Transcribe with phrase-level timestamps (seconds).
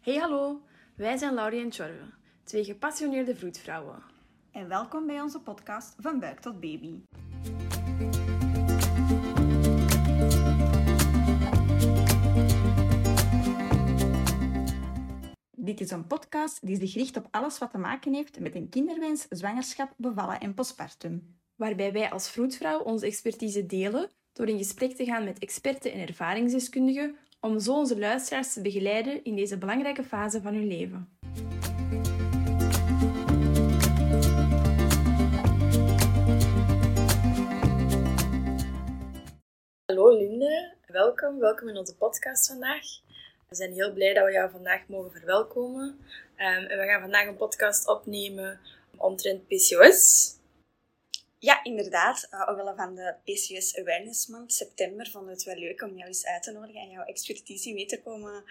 [0.00, 0.60] Hey hallo,
[0.96, 2.04] wij zijn Laurie en Tjorve,
[2.44, 4.02] twee gepassioneerde vroedvrouwen.
[4.52, 7.00] En welkom bij onze podcast Van Buik tot Baby.
[15.50, 18.68] Dit is een podcast die zich richt op alles wat te maken heeft met een
[18.68, 21.36] kinderwens, zwangerschap, bevallen en postpartum.
[21.56, 26.08] Waarbij wij als vroedvrouw onze expertise delen door in gesprek te gaan met experten en
[26.08, 31.08] ervaringsdeskundigen om zo onze luisteraars te begeleiden in deze belangrijke fase van hun leven.
[39.84, 42.84] Hallo Linde, welkom, welkom in onze podcast vandaag.
[43.48, 45.84] We zijn heel blij dat we jou vandaag mogen verwelkomen.
[46.36, 48.60] Um, en we gaan vandaag een podcast opnemen
[48.96, 50.32] omtrent PCOS.
[51.38, 52.28] Ja, inderdaad.
[52.30, 56.08] Uh, omwille van de PCOS Awareness Month, september, vonden we het wel leuk om jou
[56.08, 58.44] eens uit te nodigen en jouw expertise mee te komen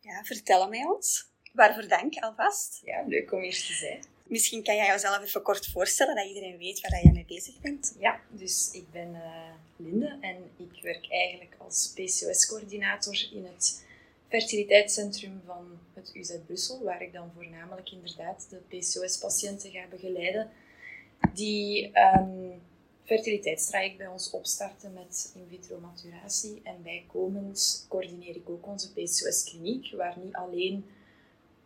[0.00, 1.30] ja, vertellen met ons.
[1.52, 2.80] Waarvoor dank alvast.
[2.84, 4.04] Ja, leuk om hier te zijn.
[4.24, 7.96] Misschien kan jij jezelf even kort voorstellen, dat iedereen weet waar jij mee bezig bent.
[7.98, 13.86] Ja, dus ik ben uh, Linde en ik werk eigenlijk als PCOS-coördinator in het
[14.28, 20.50] fertiliteitscentrum van het UZ Brussel, waar ik dan voornamelijk inderdaad de PCOS-patiënten ga begeleiden
[21.34, 22.60] die um,
[23.08, 26.60] fertiliteitstraject bij ons opstarten met in vitro maturatie.
[26.64, 30.84] En bijkomend coördineer ik ook onze PCOS-kliniek, waar niet alleen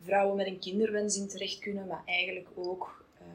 [0.02, 3.26] vrouwen met een kinderwens in terecht kunnen, maar eigenlijk ook uh,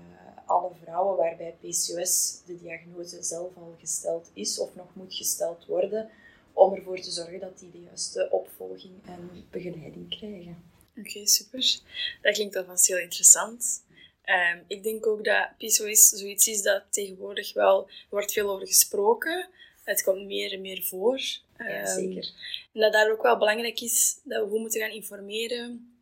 [0.45, 6.09] alle vrouwen waarbij PCOS de diagnose zelf al gesteld is of nog moet gesteld worden,
[6.53, 10.63] om ervoor te zorgen dat die de juiste opvolging en begeleiding krijgen.
[10.97, 11.79] Oké, super.
[12.21, 13.85] Dat klinkt alvast heel interessant.
[14.29, 19.49] Um, ik denk ook dat PCOS zoiets is dat tegenwoordig wel wordt veel over gesproken.
[19.83, 21.21] Het komt meer en meer voor.
[21.57, 22.29] Ja, um, zeker.
[22.73, 25.97] En dat daar ook wel belangrijk is dat we goed moeten gaan informeren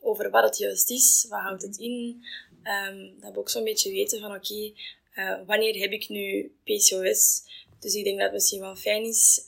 [0.00, 2.24] over wat het juist is, wat houdt het in.
[2.64, 4.74] Um, dat we ook zo'n beetje weten van oké, okay,
[5.14, 7.42] uh, wanneer heb ik nu PCOS?
[7.80, 9.44] Dus ik denk dat het misschien wel fijn is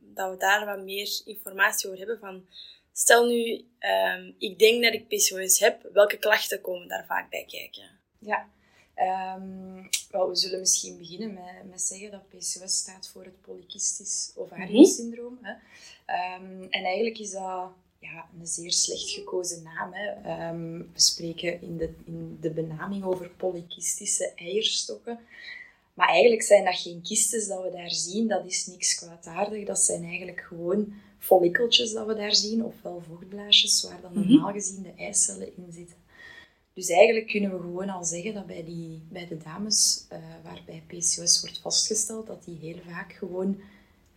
[0.00, 2.46] dat we daar wat meer informatie over hebben van
[2.96, 7.44] Stel nu, um, ik denk dat ik PCOS heb, welke klachten komen daar vaak bij
[7.48, 7.90] kijken?
[8.18, 8.48] Ja,
[9.36, 14.32] um, wel, we zullen misschien beginnen met, met zeggen dat PCOS staat voor het polycystisch
[14.36, 15.38] ovariumsyndroom.
[15.40, 15.48] Mm
[16.06, 19.92] um, en eigenlijk is dat ja, een zeer slecht gekozen naam.
[19.92, 20.12] Hè.
[20.92, 25.18] we spreken in de, in de benaming over polykystische eierstokken.
[25.94, 29.66] Maar eigenlijk zijn dat geen kystes dat we daar zien, dat is niks kwaadaardig.
[29.66, 34.32] Dat zijn eigenlijk gewoon follikeltjes dat we daar zien, ofwel vochtblaasjes, waar dan mhm.
[34.32, 35.96] normaal gezien de eicellen in zitten.
[36.72, 40.82] Dus eigenlijk kunnen we gewoon al zeggen dat bij, die, bij de dames uh, waarbij
[40.86, 43.60] PCOS wordt vastgesteld, dat die heel vaak gewoon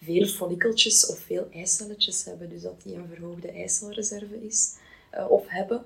[0.01, 2.49] veel follikeltjes of veel eicelletjes hebben.
[2.49, 4.75] Dus dat die een verhoogde eicelreserve is,
[5.13, 5.85] uh, of hebben.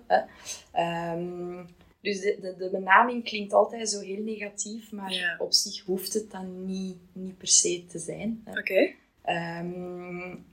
[0.76, 1.68] Um,
[2.02, 6.32] dus de, de, de, benaming klinkt altijd zo heel negatief, maar op zich hoeft het
[6.32, 8.44] dan niet, niet per se te zijn.
[8.48, 8.60] Oké.
[8.60, 9.60] Okay.
[9.60, 10.46] Um,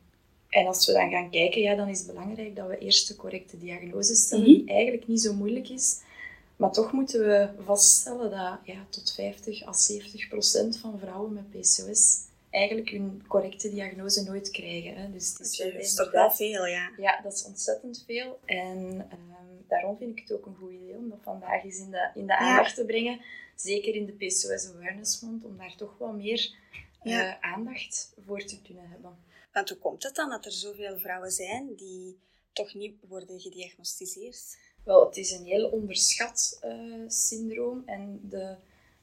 [0.48, 3.16] en als we dan gaan kijken, ja, dan is het belangrijk dat we eerst de
[3.16, 4.54] correcte diagnose stellen, mhm.
[4.54, 6.00] die eigenlijk niet zo moeilijk is.
[6.56, 11.50] Maar toch moeten we vaststellen dat ja, tot 50 à 70 procent van vrouwen met
[11.50, 14.96] PCOS eigenlijk hun correcte diagnose nooit krijgen.
[14.96, 15.12] Hè.
[15.12, 16.90] Dus het is, is toch wel veel, ja.
[16.96, 18.38] Ja, dat is ontzettend veel.
[18.44, 21.90] En um, daarom vind ik het ook een goed idee om dat vandaag eens in
[21.90, 23.20] de, in de aandacht te brengen.
[23.56, 26.54] Zeker in de PCOS Awareness Month, om daar toch wat meer
[27.02, 29.18] uh, aandacht voor te kunnen hebben.
[29.52, 32.18] Want hoe komt het dan dat er zoveel vrouwen zijn die
[32.52, 34.58] toch niet worden gediagnosticeerd?
[34.84, 38.56] Wel, het is een heel onderschat uh, syndroom en de,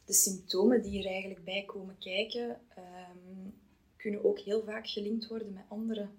[0.05, 3.53] de symptomen die er eigenlijk bij komen kijken, um,
[3.97, 6.09] kunnen ook heel vaak gelinkt worden met andere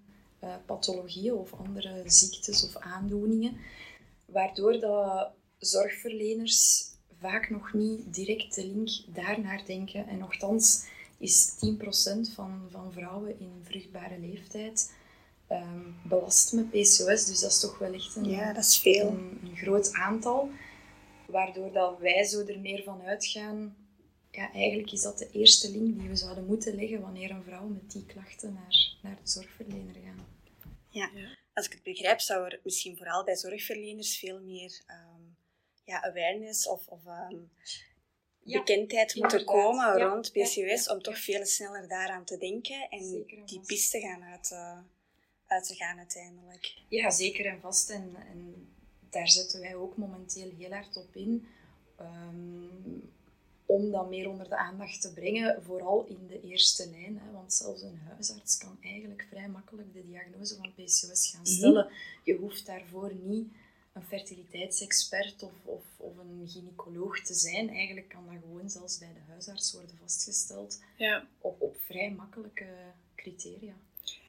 [0.42, 3.56] uh, pathologieën of andere ziektes of aandoeningen,
[4.24, 6.84] waardoor dat zorgverleners
[7.20, 10.06] vaak nog niet direct de link daarnaar denken.
[10.06, 10.86] En nogthans
[11.18, 11.52] is
[12.28, 14.90] 10% van, van vrouwen in vruchtbare leeftijd
[15.50, 17.26] um, belast met PCOS.
[17.26, 19.08] Dus dat is toch wel echt een, ja, dat is veel.
[19.08, 20.50] een, een groot aantal.
[21.26, 23.76] Waardoor dat wij zo er meer van uitgaan.
[24.30, 27.66] Ja, eigenlijk is dat de eerste link die we zouden moeten leggen wanneer een vrouw
[27.66, 30.24] met die klachten naar, naar de zorgverlener gaat.
[30.90, 31.10] Ja.
[31.52, 35.36] als ik het begrijp, zou er misschien vooral bij zorgverleners veel meer um,
[35.84, 37.50] ja, awareness of, of um,
[38.46, 43.60] bekendheid moet er komen rond PCOS om toch veel sneller daaraan te denken en die
[43.66, 44.78] piste gaan uit, uh,
[45.46, 46.74] uit te gaan uiteindelijk.
[46.88, 47.90] Ja, zeker en vast.
[47.90, 48.68] En, en
[49.10, 51.46] daar zetten wij ook momenteel heel hard op in.
[52.00, 53.14] Um,
[53.66, 57.20] om dat meer onder de aandacht te brengen, vooral in de eerste lijn.
[57.24, 61.50] Hè, want zelfs een huisarts kan eigenlijk vrij makkelijk de diagnose van PCOS gaan mhm.
[61.50, 61.90] stellen.
[62.22, 63.48] Je hoeft daarvoor niet
[63.92, 65.82] een fertiliteitsexpert of, of,
[66.18, 67.68] of, een gynaecoloog te zijn.
[67.68, 71.28] Eigenlijk kan dat gewoon zelfs bij de huisarts worden vastgesteld ja.
[71.40, 73.74] op, op vrij makkelijke criteria.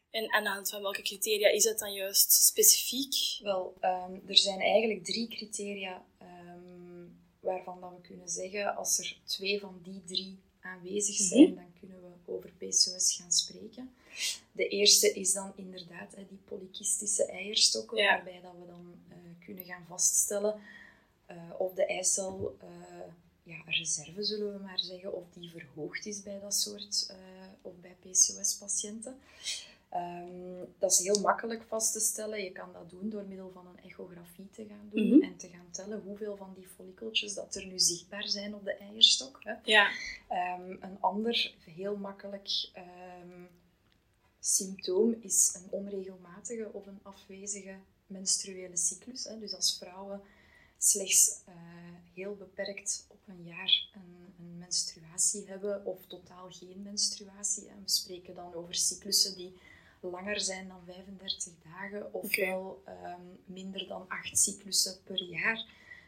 [0.09, 3.43] En aan de hand van welke criteria is dat dan juist specifiek?
[3.43, 7.05] Wel, ehm, er zijn eigenlijk drie criteria ehm,
[7.39, 11.27] waarvan dat we kunnen zeggen, als er twee van die drie aanwezig mhm.
[11.27, 13.93] zijn, dan kunnen we over PCOS gaan spreken.
[14.51, 19.85] De eerste is dan inderdaad die polykistische eierstokken, waarbij dat we dan uh, kunnen gaan
[19.87, 20.61] vaststellen
[21.31, 23.13] uh, of de eicel, uh,
[23.43, 27.13] ja, reserve zullen we maar zeggen, of die verhoogd is bij dat soort,
[27.61, 29.19] of bij PCOS-patiënten.
[29.95, 32.43] Um, dat is heel makkelijk vast te stellen.
[32.43, 35.23] Je kan dat doen door middel van een echografie te gaan doen mhm.
[35.23, 38.73] en te gaan tellen hoeveel van die follikeltjes dat er nu zichtbaar zijn op de
[38.73, 39.39] eierstok.
[39.43, 39.53] Hè.
[39.63, 39.89] Ja.
[40.59, 42.69] Um, een ander heel makkelijk
[43.21, 43.47] um,
[44.39, 47.75] symptoom is een onregelmatige of een afwezige
[48.07, 49.23] menstruele cyclus.
[49.23, 49.39] Hè.
[49.39, 50.21] Dus als vrouwen
[50.77, 51.55] slechts uh,
[52.13, 57.67] heel beperkt op een jaar een, een, menstruatie hebben of totaal geen menstruatie.
[57.67, 57.75] Hè.
[57.83, 59.57] We spreken dan over cyclussen die
[59.99, 65.65] langer zijn dan 35 dagen, ofwel ehm, minder dan 8 cyclussen per jaar,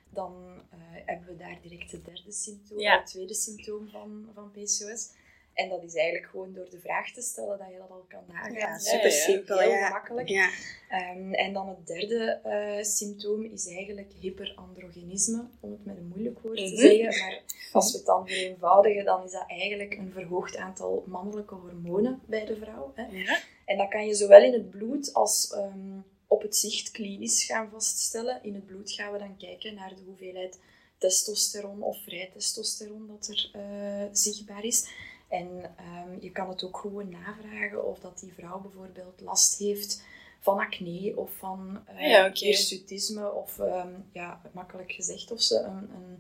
[0.10, 0.34] dan
[0.74, 5.10] uh, hebben we daar direct het derde symptoom, het tweede symptoom van, van PCOS.
[5.60, 8.24] En dat is eigenlijk gewoon door de vraag te stellen dat je dat al kan
[8.28, 8.54] nagaan.
[8.54, 9.58] Ja, super simpel.
[9.58, 10.28] Heel gemakkelijk.
[10.28, 10.50] Ja.
[10.92, 16.40] Um, en dan het derde uh, symptoom is eigenlijk hyperandrogenisme, om het met een moeilijk
[16.40, 16.76] woord te mhm.
[16.76, 17.06] zeggen.
[17.06, 17.42] Maar
[17.72, 22.46] als we het dan vereenvoudigen, dan is dat eigenlijk een verhoogd aantal mannelijke hormonen bij
[22.46, 22.92] de vrouw.
[22.96, 23.06] Hè.
[23.06, 23.40] Ja.
[23.66, 27.70] En dat kan je zowel in het bloed als um, op het zicht klinisch gaan
[27.70, 28.40] vaststellen.
[28.44, 30.60] In het bloed gaan we dan kijken naar de hoeveelheid
[30.98, 34.88] testosteron of vrij testosteron dat er uh, zichtbaar is.
[35.30, 40.04] En um, je kan het ook gewoon navragen of dat die vrouw bijvoorbeeld last heeft
[40.40, 42.32] van acne of van uh, ja, okay.
[42.32, 46.20] hirsutisme of um, ja, makkelijk gezegd of ze een, een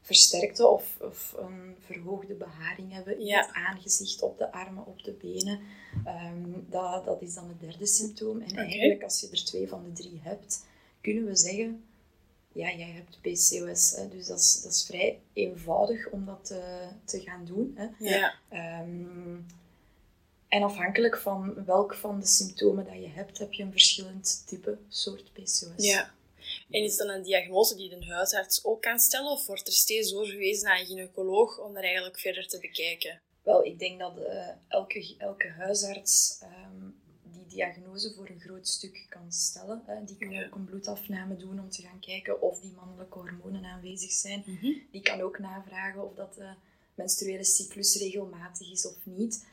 [0.00, 5.12] versterkte of, of, een verhoogde beharing hebben in het aangezicht, op de armen, op de
[5.12, 5.60] benen.
[6.06, 8.40] Um, dat, dat is dan het derde symptoom.
[8.40, 10.66] En eigenlijk als je er twee van de drie hebt,
[11.00, 11.84] kunnen we zeggen
[12.52, 13.96] ja, jij hebt PCOS.
[13.96, 17.72] Hè, dus dat is, dat is vrij eenvoudig om dat te, te gaan doen.
[17.76, 17.88] Hè.
[17.98, 18.34] Ja.
[18.80, 19.46] Um,
[20.48, 24.78] en afhankelijk van welk van de symptomen dat je hebt, heb je een verschillend type
[24.88, 25.72] soort PCOS.
[25.76, 26.14] Ja.
[26.70, 29.30] En is dat een diagnose die een huisarts ook kan stellen?
[29.30, 33.20] Of wordt er steeds doorgewezen naar een gynaecoloog om dat eigenlijk verder te bekijken?
[33.42, 37.00] Wel, ik denk dat uh, elke, elke huisarts um,
[37.54, 39.82] diagnose voor een groot stuk kan stellen.
[40.06, 44.12] Die kan ook een bloedafname doen om te gaan kijken of die mannelijke hormonen aanwezig
[44.12, 44.42] zijn.
[44.46, 44.72] Mhm.
[44.90, 46.52] Die kan ook navragen of dat de
[46.94, 49.44] menstruele cyclus regelmatig is of niet.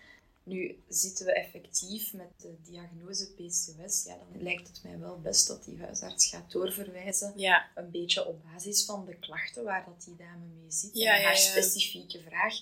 [0.43, 4.03] Nu zitten we effectief met de diagnose PCOS.
[4.03, 7.33] Ja, dan lijkt het mij wel best dat die huisarts gaat doorverwijzen.
[7.75, 10.89] Een beetje op basis van de klachten waar dat die dame mee zit.
[10.93, 12.53] Ja, en haar specifieke vraag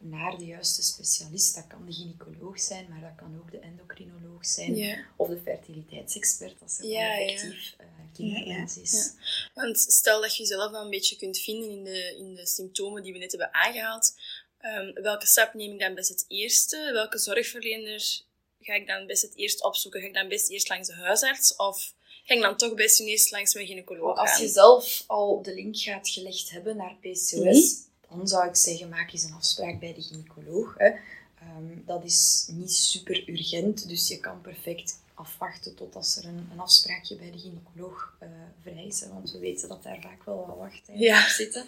[0.00, 1.54] naar de juiste specialist.
[1.54, 5.06] Dat kan de gynaecoloog zijn, maar dat kan ook de endocrinoloog zijn.
[5.16, 9.12] Of de fertiliteitsexpert, als er ja, effectief uh, kinderwens is.
[9.54, 13.02] Want stel dat je jezelf dan een beetje kunt vinden in de, in de symptomen
[13.02, 14.14] die we net hebben aangehaald.
[14.62, 16.90] Um, welke stap neem ik dan best het eerste?
[16.92, 18.20] Welke zorgverlener
[18.60, 20.00] ga ik dan best het eerst opzoeken?
[20.00, 21.56] Ga ik dan best eerst langs de huisarts?
[21.56, 21.94] Of
[22.24, 25.76] ga ik dan toch best eerst langs mijn gynaecoloog Als je zelf al de link
[25.76, 27.32] gaat gelegd hebben naar PCOS...
[27.32, 30.74] Mhm dan zou ik zeggen, maak eens een afspraak bij de gynaecoloog.
[30.76, 30.88] Hè.
[31.40, 36.48] Ehm, dat is niet super urgent, dus je kan perfect afwachten tot als er een,
[36.52, 38.28] een afspraakje bij de gynaecoloog uh,
[38.60, 39.00] vrij is.
[39.00, 41.28] Hè, want we weten dat daar vaak wel wat wachttijden ja.
[41.28, 41.66] zitten.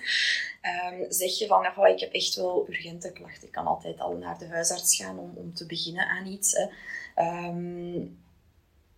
[0.93, 3.47] Um, zeg je van, oh, ik heb echt wel urgente klachten.
[3.47, 6.53] Ik kan altijd al naar de huisarts gaan om, om te beginnen aan iets.
[6.53, 6.67] Hè.
[7.47, 8.21] Um,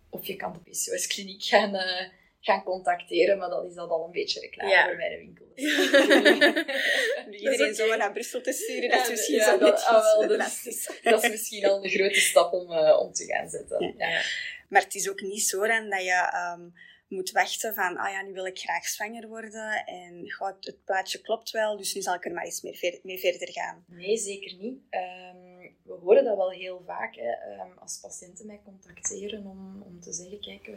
[0.09, 1.75] of je kan de PCOS-kliniek gaan...
[1.75, 2.01] Uh,
[2.45, 4.85] gaan contacteren, maar dan is dat al een beetje reclame ja.
[4.85, 5.45] voor mijn winkel.
[7.43, 10.89] iedereen zomaar naar Brussel te sturen, dat is misschien zo dat, ah, wel, dat, is,
[11.03, 13.93] dat is misschien al een grote stap om, uh, om te gaan zetten.
[13.97, 14.21] Ja.
[14.69, 16.73] Maar het is ook niet zo dan dat je um,
[17.07, 21.21] moet wachten van, ah ja, nu wil ik graag zwanger worden en goh, het plaatje
[21.21, 23.85] klopt wel, dus nu zal ik er maar eens mee, ver mee verder gaan.
[23.87, 24.79] Nee, zeker niet.
[24.89, 29.99] Um, we horen dat wel heel vaak hè, um, als patiënten mij contacteren om, om
[29.99, 30.67] te zeggen, kijk...
[30.67, 30.75] Uh,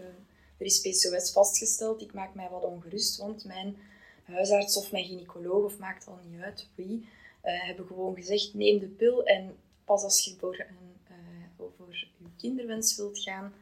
[0.58, 3.76] er is PCOS vastgesteld, ik maak mij wat ongerust, want mijn
[4.22, 7.08] huisarts of mijn gynaecoloog, of maakt al niet uit wie,
[7.44, 12.08] uh, hebben gewoon gezegd, neem de pil en pas als je voor, een, uh, over
[12.16, 13.52] je kinderwens wilt gaan,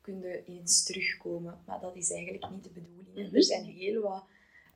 [0.00, 1.58] kun je eens terugkomen.
[1.66, 3.28] Maar dat is eigenlijk niet de bedoeling.
[3.28, 3.36] Mhm.
[3.36, 4.24] Er zijn heel wat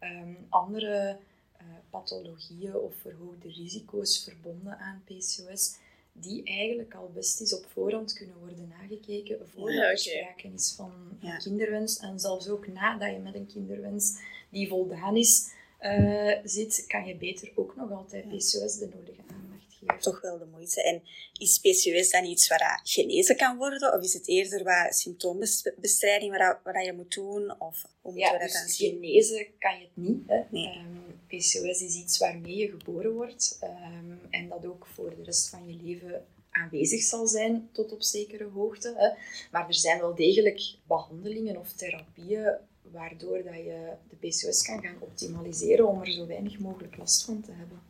[0.00, 1.18] um, andere
[1.60, 5.76] uh, pathologieën of verhoogde risico's verbonden aan PCOS
[6.16, 10.92] die eigenlijk al best is op voorhand kunnen worden nagekeken voordat er sprake is van
[11.20, 11.36] Ja.
[11.36, 11.98] kinderwens.
[11.98, 14.18] En zelfs ook nadat je met een kinderwens
[14.50, 19.74] die voldaan is eh, zit, kan je beter ook nog altijd PCOS de nodige aandacht
[19.78, 19.98] geven.
[19.98, 20.82] Toch wel de moeite.
[20.82, 21.02] En
[21.38, 23.94] is PCOS dan iets waar genezen kan worden?
[23.94, 27.60] Of is het eerder wat symptoombestrijding waar, waar je moet doen?
[27.60, 28.94] Of hoe moeten Ja, we dat dan dus zien?
[28.94, 30.18] genezen kan je het niet.
[30.26, 30.40] Hè.
[30.50, 30.66] Nee.
[30.68, 35.48] Ehm, PCOS is iets waarmee je geboren wordt ehm, en dat ook voor de rest
[35.48, 38.94] van je leven aanwezig zal zijn tot op zekere hoogte.
[38.96, 39.08] Hè.
[39.50, 42.52] Maar er zijn wel degelijk behandelingen of therapieën
[42.82, 47.40] waardoor dat je de PCOS kan gaan optimaliseren om er zo weinig mogelijk last van
[47.42, 47.82] te hebben.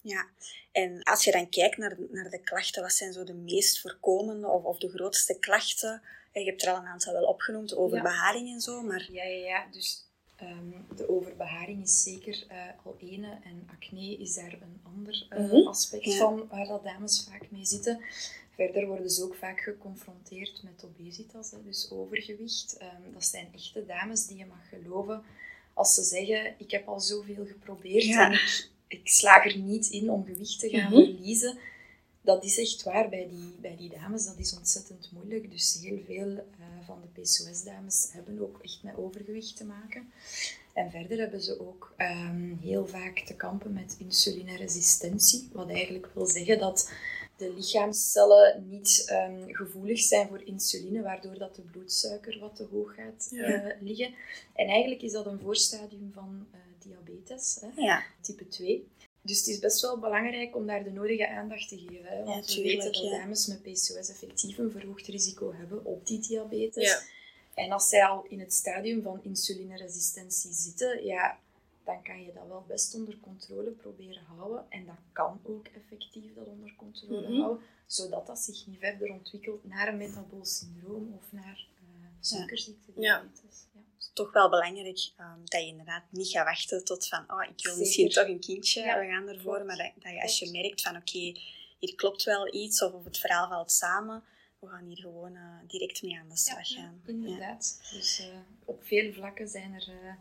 [0.00, 0.26] Ja,
[0.72, 4.46] en als je dan kijkt naar, naar de klachten, wat zijn zo de meest voorkomende
[4.48, 6.02] of, of de grootste klachten?
[6.32, 8.02] Je hebt er al een aantal wel opgenoemd, over Ja.
[8.02, 9.66] beharing en zo, maar Ja, ja, ja.
[9.72, 10.05] Dus
[10.36, 15.38] ehm, de overbeharing is zeker eh, al ene en acne is daar een ander eh,
[15.38, 15.66] Mhm.
[15.66, 16.16] aspect Ja.
[16.18, 18.00] van waar dat dames vaak mee zitten.
[18.54, 22.76] Verder worden ze ook vaak geconfronteerd met obesitas, hè, dus overgewicht.
[22.78, 25.22] Ehm, dat zijn echte dames die je mag geloven
[25.74, 28.26] als ze zeggen: Ik heb al zoveel geprobeerd Ja.
[28.26, 31.04] en ik, ik slaag er niet in om gewicht te gaan Mhm.
[31.04, 31.58] verliezen.
[32.26, 35.50] Dat is echt waar bij die, bij die dames, dat is ontzettend moeilijk.
[35.50, 40.12] Dus heel veel eh, van de PCOS-dames hebben ook echt met overgewicht te maken.
[40.72, 45.48] En verder hebben ze ook ehm, heel vaak te kampen met insulineresistentie.
[45.52, 46.92] Wat eigenlijk wil zeggen dat
[47.36, 52.94] de lichaamscellen niet ehm, gevoelig zijn voor insuline, waardoor dat de bloedsuiker wat te hoog
[52.94, 53.44] gaat Ja.
[53.44, 54.14] eh, liggen.
[54.54, 58.86] En eigenlijk is dat een voorstadium van eh, diabetes, hè, ja, type 2.
[59.26, 62.04] Dus het is best wel belangrijk om daar de nodige aandacht te geven.
[62.06, 62.24] Hè?
[62.24, 63.10] Want we weten dat ja.
[63.18, 66.84] dames met PCOS effectief een verhoogd risico hebben op die diabetes.
[66.84, 67.00] Ja.
[67.54, 71.38] En als zij al in het stadium van insulineresistentie zitten, ja,
[71.84, 74.64] dan kan je dat wel best onder controle proberen houden.
[74.68, 77.40] En dat kan ook effectief dat onder controle Mhm.
[77.40, 81.84] houden, zodat dat zich niet verder ontwikkelt naar een metabool syndroom of naar eh
[82.20, 83.20] suikerziekte, Ja.
[83.20, 83.65] diabetes.
[84.16, 87.56] Toch wel belangrijk ehm, dat je inderdaad niet gaat wachten tot van, oh, ik wil
[87.56, 87.78] Zeker.
[87.78, 89.64] misschien toch een kindje, Ja, we gaan ervoor.
[89.64, 91.32] Maar dat, dat je als je merkt van, oké,
[91.78, 94.24] hier klopt wel iets, of, het verhaal valt samen,
[94.58, 97.00] we gaan hier gewoon eh, direct mee aan de slag gaan.
[97.04, 97.12] Ja.
[97.12, 97.80] Inderdaad.
[97.92, 98.26] Dus eh,
[98.64, 100.14] op veel vlakken zijn er, eh,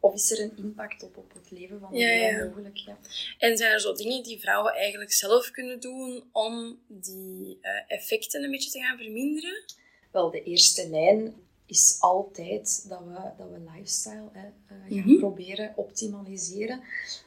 [0.00, 2.44] of is er een impact op, op het leven van de Ja, vrouw ja.
[2.44, 2.76] mogelijk.
[2.76, 2.98] Ja.
[3.38, 8.42] En zijn er zo dingen die vrouwen eigenlijk zelf kunnen doen om die eh, effecten
[8.42, 9.64] een beetje te gaan verminderen?
[10.10, 11.34] Wel, de eerste lijn
[11.70, 14.52] is altijd dat we, dat we lifestyle hè, eh,
[14.88, 15.18] gaan Mhm.
[15.18, 16.80] proberen optimaliseren.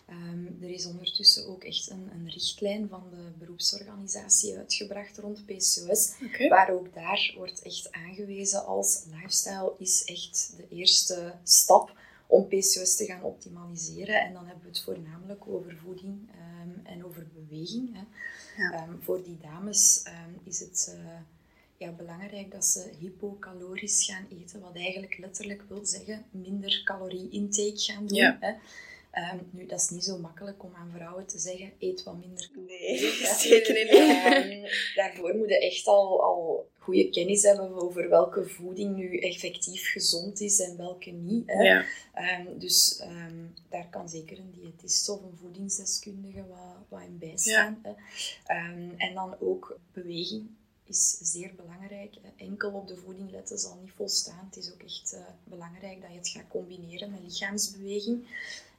[0.05, 6.11] Ehm, er is ondertussen ook echt een, een richtlijn van de beroepsorganisatie uitgebracht rond PCOS.
[6.49, 11.97] Waar ook daar wordt echt aangewezen als lifestyle is echt de eerste stap
[12.27, 14.21] om PCOS te gaan optimaliseren.
[14.21, 17.89] En dan hebben we het voornamelijk over voeding ehm, en over beweging.
[17.93, 18.03] Hè.
[18.63, 18.71] Ja.
[18.71, 20.03] Ehm, voor die dames
[20.43, 21.05] is het eh,
[21.83, 28.07] ja, belangrijk dat ze hypocalorisch gaan eten, wat eigenlijk letterlijk wil zeggen minder calorie-intake gaan
[28.07, 28.17] doen.
[28.17, 28.37] Ja.
[28.39, 28.53] Hè.
[29.11, 32.49] Ehm, nu, dat is niet zo makkelijk om aan vrouwen te zeggen, eet wat minder
[32.67, 33.33] Nee, ja.
[33.49, 33.89] zeker niet.
[33.99, 39.91] Ehm, daarvoor moet je echt al, al goede kennis hebben over welke voeding nu effectief
[39.91, 41.43] gezond is en welke niet.
[41.45, 41.63] Hè.
[41.63, 41.85] Ja.
[42.13, 43.03] Ehm, dus
[43.69, 47.79] daar kan zeker een diëtist of een voedingsdeskundige wat, wat in bijstaan.
[47.83, 47.91] hè.
[48.45, 50.49] Ehm, en dan ook beweging
[50.93, 52.15] is zeer belangrijk.
[52.21, 52.45] hè.
[52.45, 54.45] Enkel op de voeding letten zal niet volstaan.
[54.51, 58.27] Het is ook echt eh, belangrijk dat je het gaat combineren met lichaamsbeweging.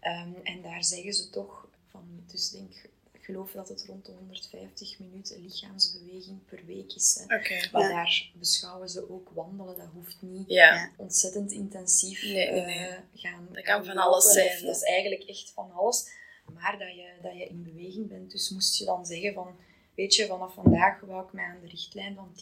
[0.00, 2.72] Ehm, en daar zeggen ze toch van, dus denk,
[3.12, 7.24] ik geloof dat het rond de 150 minuten lichaamsbeweging per week is.
[7.26, 7.36] Hè.
[7.36, 7.68] Oké.
[7.72, 7.88] Maar Ja.
[7.88, 9.76] daar beschouwen ze ook wandelen.
[9.76, 10.90] Dat hoeft niet Ja.
[10.96, 12.86] Ontzettend intensief Nee, nee, nee.
[12.88, 13.48] eh, gaan.
[13.52, 14.64] Dat kan van alles zijn.
[14.64, 16.08] Dat is eigenlijk echt van alles.
[16.54, 18.30] Maar dat je, dat je in beweging bent.
[18.30, 19.56] Dus moest je dan zeggen van,
[19.94, 22.32] weet je, vanaf vandaag wou ik mij aan de richtlijn van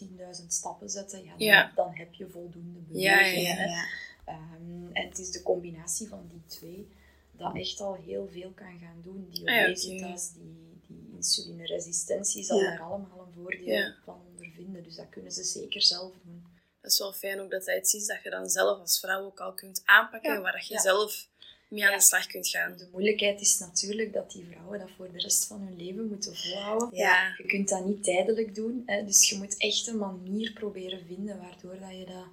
[0.42, 1.72] 10.000 stappen zetten, ja, dan, Ja.
[1.74, 3.46] dan heb je voldoende beweging.
[3.46, 3.84] Ja.
[4.24, 6.88] Ehm, en het is de combinatie van die twee
[7.32, 9.28] dat echt al heel veel kan gaan doen.
[9.30, 14.82] Die Ah obesitas, die, die insulineresistentie zal daar allemaal een voordeel van ondervinden.
[14.82, 16.44] Dus dat kunnen ze zeker zelf doen.
[16.80, 19.24] Dat is wel fijn ook dat hij iets is dat je dan zelf als vrouw
[19.24, 21.28] ook al kunt aanpakken, waar dat je zelf
[21.72, 21.96] mee aan Ja.
[21.96, 22.74] de slag kunt gaan.
[22.76, 26.36] De moeilijkheid is natuurlijk dat die vrouwen dat voor de rest van hun leven moeten
[26.36, 26.88] volhouden.
[26.92, 27.34] Ja.
[27.36, 28.82] Je kunt dat niet tijdelijk doen.
[28.86, 29.04] Hè?
[29.04, 32.24] Dus je moet echt een manier proberen vinden waardoor dat je dat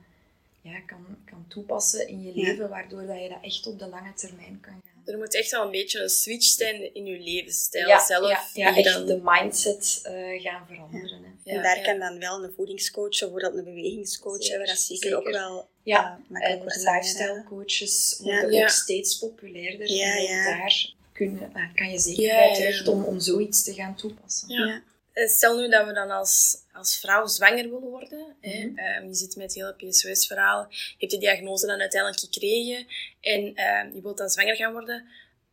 [0.61, 4.13] ja, kan, kan toepassen in je leven, waardoor dat je dat echt op de lange
[4.13, 4.98] termijn kan gaan.
[5.11, 8.49] Er moet echt wel een beetje een switch zijn in je levensstijl ja, zelf.
[8.53, 11.23] ja, echt dan- de mindset eh, gaan veranderen.
[11.23, 11.51] Hè.
[11.51, 11.83] Ja, en daar ja.
[11.83, 15.17] kan dan wel een voedingscoach of bijvoorbeeld een bewegingscoach Zeker, hebben, dat is zeker, zeker.
[15.17, 18.39] ook wel Ja, eh, makkelijk En zijn, lifestyle coaches Ja.
[18.39, 18.61] worden Ja.
[18.61, 19.91] ook steeds populairder.
[19.91, 20.43] Ja, en ook ja.
[20.57, 22.55] daar kun, eh, kan je zeker Ja, bij ja, ja.
[22.55, 24.83] terecht om, om zoiets te gaan toepassen.
[25.19, 28.35] Eh, stel nu dat we dan als, als vrouw zwanger willen worden.
[28.41, 28.65] hè?
[28.65, 28.77] Mhm.
[28.77, 30.67] Ehm, je zit met het hele PCOS-verhaal.
[30.69, 32.87] Je hebt die diagnose dan uiteindelijk gekregen.
[33.21, 35.05] En ehm, je wilt dan zwanger gaan worden.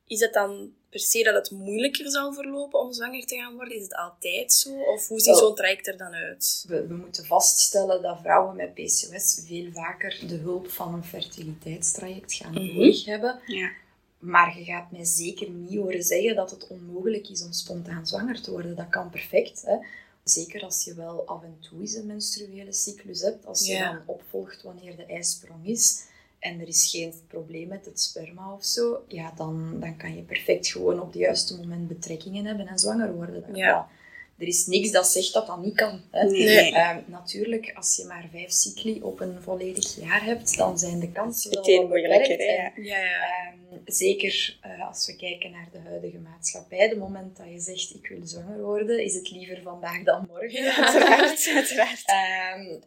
[0.06, 3.76] Is het dan per se dat het moeilijker zal verlopen om zwanger te gaan worden?
[3.76, 4.80] Is het altijd zo?
[4.80, 6.64] Of hoe ziet zo'n traject er dan uit?
[6.68, 12.32] We, we moeten vaststellen dat vrouwen met PCOS veel vaker de hulp van een fertiliteitstraject
[12.34, 12.74] gaan Mhm.
[12.76, 13.40] nodig hebben.
[13.46, 13.70] Ja.
[14.18, 18.42] Maar je gaat mij zeker niet horen zeggen dat het onmogelijk is om spontaan zwanger
[18.42, 18.76] te worden.
[18.76, 19.62] Dat kan perfect.
[19.62, 19.76] Hè?
[20.24, 23.46] Zeker als je wel af en toe eens een menstruele cyclus hebt.
[23.46, 23.92] Als je Ja.
[23.92, 26.04] dan opvolgt wanneer de ijsprong is
[26.38, 30.22] en er is geen probleem met het sperma of zo, ja, dan, dan kan je
[30.22, 33.54] perfect gewoon op het juiste moment betrekkingen hebben en zwanger worden.
[33.54, 33.88] Ja.
[34.38, 36.00] Er is niks dat zegt dat dat niet kan.
[36.10, 36.24] Hè?
[36.24, 36.44] Nee.
[36.44, 36.74] Nee.
[36.74, 41.12] Ehm, natuurlijk, als je maar vijf cycli op een volledig jaar hebt, dan zijn de
[41.12, 42.96] kansen wel Meteen moeilijker, Ja, ja.
[42.96, 47.94] ehm, zeker eh, als we kijken naar de huidige maatschappij, de moment dat je zegt
[47.94, 50.62] ik wil zwanger worden, is het liever vandaag dan morgen.
[50.62, 52.02] Ja, Uiteraard, uiteraard.
[52.04, 52.80] Ehm,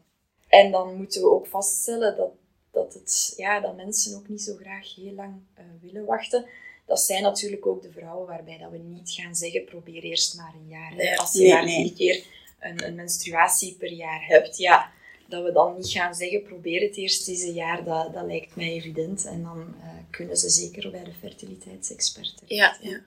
[0.48, 2.32] en dan moeten we ook vaststellen dat,
[2.72, 6.46] dat, het, ja, dat mensen ook niet zo graag heel lang eh, willen wachten.
[6.90, 10.54] Dat zijn natuurlijk ook de vrouwen waarbij dat we niet gaan zeggen, probeer eerst maar
[10.56, 10.96] een jaar.
[10.96, 11.94] Nee, Als je nee, maar nee.
[11.94, 12.24] keer
[12.60, 14.92] een, een menstruatie per jaar hebt, ja,
[15.28, 18.56] dat we dan niet gaan zeggen, probeer het eerst eens een jaar, dat, dat lijkt
[18.56, 19.26] mij evident.
[19.26, 22.56] En dan eh, kunnen ze zeker bij de fertiliteitsexpert terecht.
[22.82, 23.02] Ja, ja.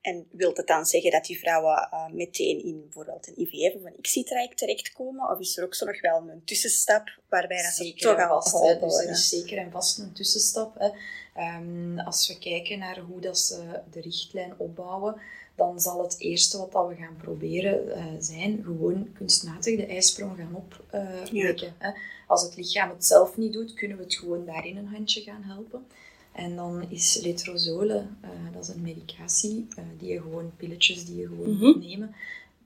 [0.00, 3.84] En wil het dan zeggen dat die vrouwen eh, meteen in bijvoorbeeld een IVF of
[3.84, 5.30] een ICSI-traject terechtkomen?
[5.30, 8.42] Of is er ook zo nog wel een tussenstap waarbij dat ze Zeker toch al
[8.42, 8.64] vast.
[8.64, 8.78] hè.
[8.78, 10.78] Dus er is zeker en vast een tussenstap.
[10.78, 10.88] Hè.
[11.34, 15.20] Ehm, als we kijken naar hoe dat ze de richtlijn opbouwen,
[15.54, 20.36] dan zal het eerste wat dat we gaan proberen eh, zijn gewoon kunstmatig de ijsprong
[20.36, 21.74] gaan opwekken.
[21.78, 21.90] hè.
[22.26, 25.42] Als het lichaam het zelf niet doet, kunnen we het gewoon daarin een handje gaan
[25.42, 25.86] helpen.
[26.32, 31.16] En dan is letrozole, eh, dat is een medicatie, eh, die je gewoon, pilletjes die
[31.16, 31.64] je gewoon Mhm.
[31.64, 32.14] moet nemen,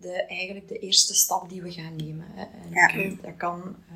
[0.01, 2.27] de, eigenlijk de eerste stap die we gaan nemen.
[2.31, 2.43] Hè.
[2.43, 2.89] En Ja.
[2.95, 3.95] eh, dat kan, eh,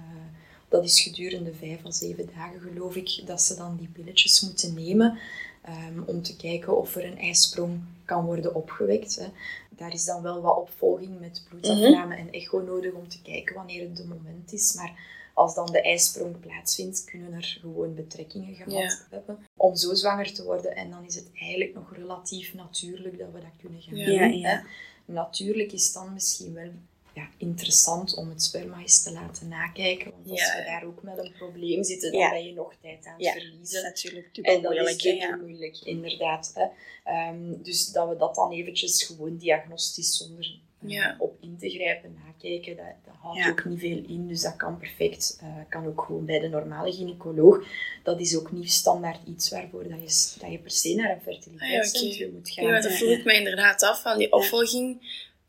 [0.70, 4.74] dat is gedurende vijf à zeven dagen geloof ik, dat ze dan die pilletjes moeten
[4.74, 5.18] nemen
[5.62, 9.16] ehm, om te kijken of er een ijsprong kan worden opgewekt.
[9.16, 9.26] Hè.
[9.71, 13.80] Daar is dan wel wat opvolging met bloedafname en echo nodig om te kijken wanneer
[13.82, 14.75] het de moment is.
[14.75, 14.99] Maar
[15.34, 18.99] als dan de ijsprong plaatsvindt, kunnen er gewoon betrekkingen gehad Ja.
[19.10, 20.76] hebben om zo zwanger te worden.
[20.76, 24.28] En dan is het eigenlijk nog relatief natuurlijk dat we dat kunnen gaan Ja.
[24.28, 24.38] doen.
[24.38, 24.62] Ja.
[25.04, 26.71] Natuurlijk is dan misschien wel
[27.14, 30.10] ja, interessant om het sperma eens te laten nakijken.
[30.10, 32.30] Want als Ja, we daar ook met een probleem zitten, dan Ja.
[32.30, 33.82] ben je nog tijd aan het verliezen.
[33.82, 35.02] natuurlijk En dat moeilijk.
[35.02, 35.36] is ja.
[35.36, 36.50] moeilijk, inderdaad.
[36.54, 36.66] Hè.
[37.04, 42.16] Ehm, dus dat we dat dan eventjes gewoon diagnostisch zonder eh, op in te grijpen
[42.26, 44.28] nakijken, dat, dat houdt ook niet veel in.
[44.28, 45.38] Dus dat kan perfect.
[45.40, 47.64] eh, kan ook gewoon bij de normale gynaecoloog.
[48.02, 51.20] Dat is ook niet standaard iets waarvoor dat je, dat je per se naar een
[51.20, 52.64] fertiliteitscentrum moet gaan.
[52.66, 54.99] Ja, dat vroeg ik me inderdaad af, van die opvolging.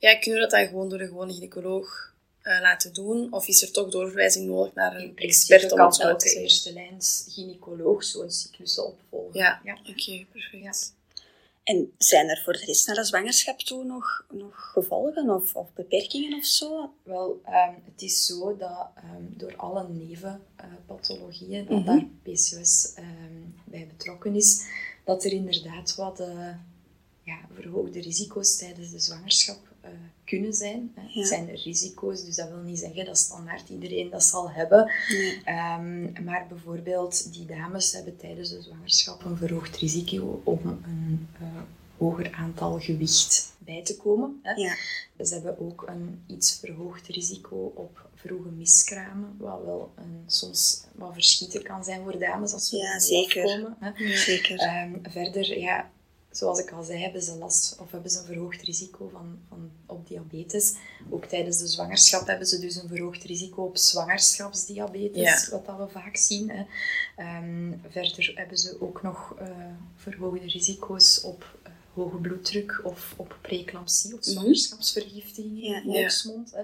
[0.01, 3.33] Ja, kunnen we dat dan gewoon door de gewone gynaecoloog eh, laten doen?
[3.33, 6.41] Of is er toch doorverwijzing nodig naar een expert om het zo te zeggen?
[6.41, 9.39] eerste lijns gynaecoloog zo'n cyclus opvolgen.
[9.39, 9.61] Ja.
[9.63, 9.77] ja.
[9.89, 10.93] Oké, perfect.
[11.63, 15.73] En zijn er voor de rest naar de zwangerschap toe nog, nog gevolgen of, of
[15.73, 16.93] beperkingen of zo?
[17.03, 21.85] Wel, ehm, het is zo dat ehm, door alle nevenpathologieën, dat Mhm.
[21.85, 23.05] daar PCOS ehm,
[23.65, 24.65] bij betrokken is,
[25.03, 26.55] dat er inderdaad wat eh,
[27.23, 29.89] ja, verhoogde risico's tijdens de zwangerschap eh,
[30.25, 30.91] kunnen zijn.
[30.95, 31.01] Hè.
[31.19, 31.25] Ja.
[31.25, 34.91] Zijn risico's, dus dat wil niet zeggen dat standaard iedereen dat zal hebben.
[35.09, 35.41] Nee.
[35.45, 41.47] Ehm, maar bijvoorbeeld, die dames hebben tijdens de zwangerschap een verhoogd risico om een eh,
[41.97, 44.39] hoger aantal gewicht bij te komen.
[44.43, 44.51] Hè.
[44.51, 44.75] Ja.
[45.25, 51.13] Ze hebben ook een iets verhoogd risico op vroege miskramen, wat wel een, soms wat
[51.13, 53.43] verschieten kan zijn voor dames als Ja, er zeker.
[53.43, 54.17] afkomen, hè.
[54.17, 54.59] Zeker.
[54.59, 55.89] Ehm, verder, ja,
[56.31, 59.71] zoals ik al zei, hebben ze last of hebben ze een verhoogd risico van, van,
[59.85, 60.73] op diabetes.
[61.09, 65.49] Ook tijdens de zwangerschap hebben ze dus een verhoogd risico op zwangerschapsdiabetes, Ja.
[65.51, 66.49] wat dat we vaak zien.
[66.49, 66.63] Hè.
[67.15, 69.47] Ehm, verder hebben ze ook nog eh,
[69.95, 74.29] verhoogde risico's op eh, hoge bloeddruk of op preeclampsie of Mhm.
[74.29, 75.99] zwangerschapsvergiftiging Ja, in ja.
[75.99, 76.51] volksmond.
[76.51, 76.63] Hè.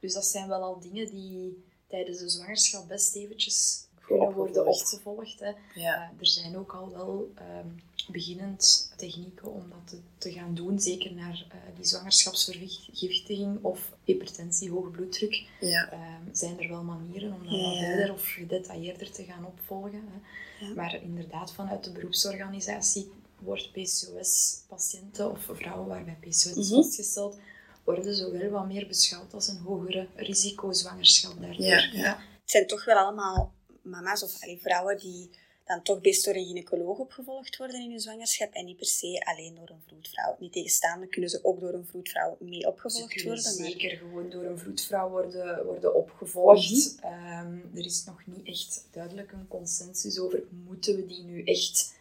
[0.00, 5.40] Dus dat zijn wel al dingen die tijdens de zwangerschap best eventjes kunnen worden Opgevolgd.
[5.40, 5.52] Hè.
[5.74, 5.94] Ja.
[5.94, 7.66] Eh, er zijn ook al wel ehm,
[8.12, 14.70] beginnend technieken om dat te, te gaan doen, zeker naar eh, die zwangerschapsvergiftiging of hypertensie,
[14.70, 15.42] hoge bloeddruk.
[15.60, 15.90] Ja.
[15.90, 20.04] Ehm, zijn er wel manieren om dat Ja, verder of gedetailleerder te gaan opvolgen.
[20.08, 20.66] Hè.
[20.66, 20.74] Ja.
[20.74, 26.80] Maar inderdaad, vanuit de beroepsorganisatie wordt PCOS-patiënten of vrouwen waarbij PCOS is Mhm.
[26.82, 27.38] vastgesteld,
[27.84, 31.64] worden zowel wat meer beschouwd als een hogere risicozwangerschap daardoor.
[31.66, 32.18] Ja, ja.
[32.40, 33.52] Het zijn toch wel allemaal
[33.88, 35.30] mama's of vrouwen die
[35.68, 39.22] dan toch best door een gynaecoloog opgevolgd worden in hun zwangerschap en niet per se
[39.24, 40.36] alleen door een vroedvrouw.
[40.38, 43.42] Niet tegenstaande kunnen ze ook door een vroedvrouw mee opgevolgd worden.
[43.42, 46.96] Zeker gewoon door een vroedvrouw worden, worden opgevolgd.
[46.96, 47.06] Mhm.
[47.06, 51.96] Ehm, er is nog niet echt duidelijk een consensus over moeten we die nu echt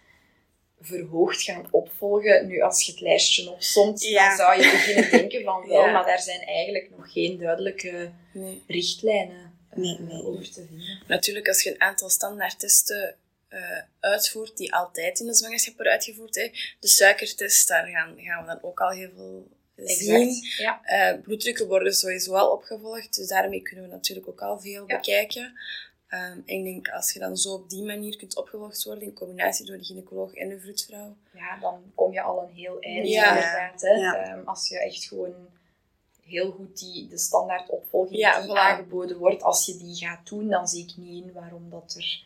[0.79, 2.47] verhoogd gaan opvolgen.
[2.47, 6.21] Nu, als je het lijstje opzomt, dan zou je beginnen denken van wel, maar daar
[6.21, 8.11] zijn eigenlijk nog geen duidelijke
[8.67, 11.03] richtlijnen uh, over te vinden.
[11.07, 13.15] Natuurlijk, als je een aantal standaardtesten
[13.49, 16.51] uh, uitvoert die altijd in de zwangerschap worden uitgevoerd, hè.
[16.79, 20.31] de suikertest, daar gaan, gaan we dan ook al heel veel zien.
[20.57, 20.81] Ja.
[20.85, 25.59] Uh, bloeddrukken worden sowieso al opgevolgd, dus daarmee kunnen we natuurlijk ook al veel bekijken.
[26.09, 29.65] Um, ik denk, als je dan zo op die manier kunt opgevolgd worden, in combinatie
[29.65, 31.17] door de gynaecoloog en de vroedvrouw.
[31.33, 33.35] Ja, dan kom je al een heel eind ja.
[33.35, 33.81] inderdaad.
[33.81, 33.91] Hè?
[33.91, 34.33] Ja.
[34.33, 35.49] Um, als je echt gewoon
[36.27, 40.47] heel goed die, de standaard opvolging ja, die aangeboden wordt, als je die gaat doen,
[40.47, 42.25] dan zie ik niet in waarom dat er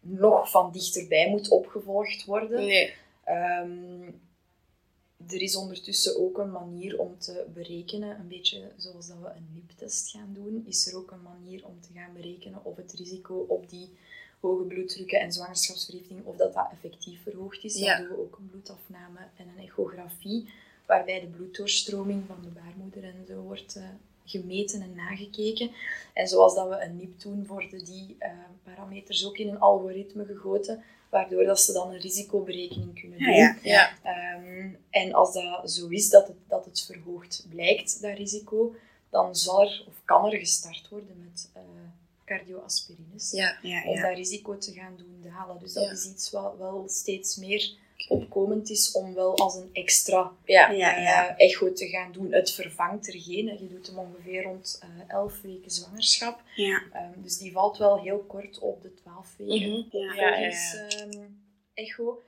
[0.00, 2.66] nog van dichterbij moet opgevolgd worden.
[2.66, 2.94] Nee.
[3.28, 4.20] Um,
[5.28, 9.48] er is ondertussen ook een manier om te berekenen, een beetje zoals dat we een
[9.52, 13.44] NIP-test gaan doen, is er ook een manier om te gaan berekenen of het risico
[13.48, 13.90] op die
[14.40, 17.74] hoge bloeddrukken en zwangerschapsvergiftiging, of dat dat effectief verhoogd is.
[17.74, 20.48] Dan doen we ook een bloedafname en een echografie,
[20.86, 23.84] waarbij de bloeddoorstroming van de baarmoeder en zo wordt uh,
[24.24, 25.70] gemeten en nagekeken.
[26.12, 28.28] En zoals dat we een NIP doen, worden die uh,
[28.62, 33.34] parameters ook in een algoritme gegoten, waardoor dat ze dan een risicoberekening kunnen doen.
[33.34, 33.90] Ja, ja.
[34.36, 38.74] Um, en als dat zo is, dat het, dat het verhoogd blijkt, dat risico,
[39.10, 41.62] dan zal er, of kan er gestart worden met uh,
[42.24, 45.58] cardioaspirines, ja, om dat risico te gaan doen dalen.
[45.58, 47.72] Dus dat is iets wat wel steeds meer
[48.08, 51.30] opkomend is om wel als een extra ja, ja, ja.
[51.30, 52.32] Uh, echo te gaan doen.
[52.32, 53.46] Het vervangt er geen.
[53.46, 56.42] Je doet hem ongeveer rond uh, 11 weken zwangerschap.
[56.54, 56.82] Ja.
[56.94, 59.90] Um, dus die valt wel heel kort op de 12 weken mm -hmm.
[59.90, 61.40] volgens um,
[61.74, 62.22] echo.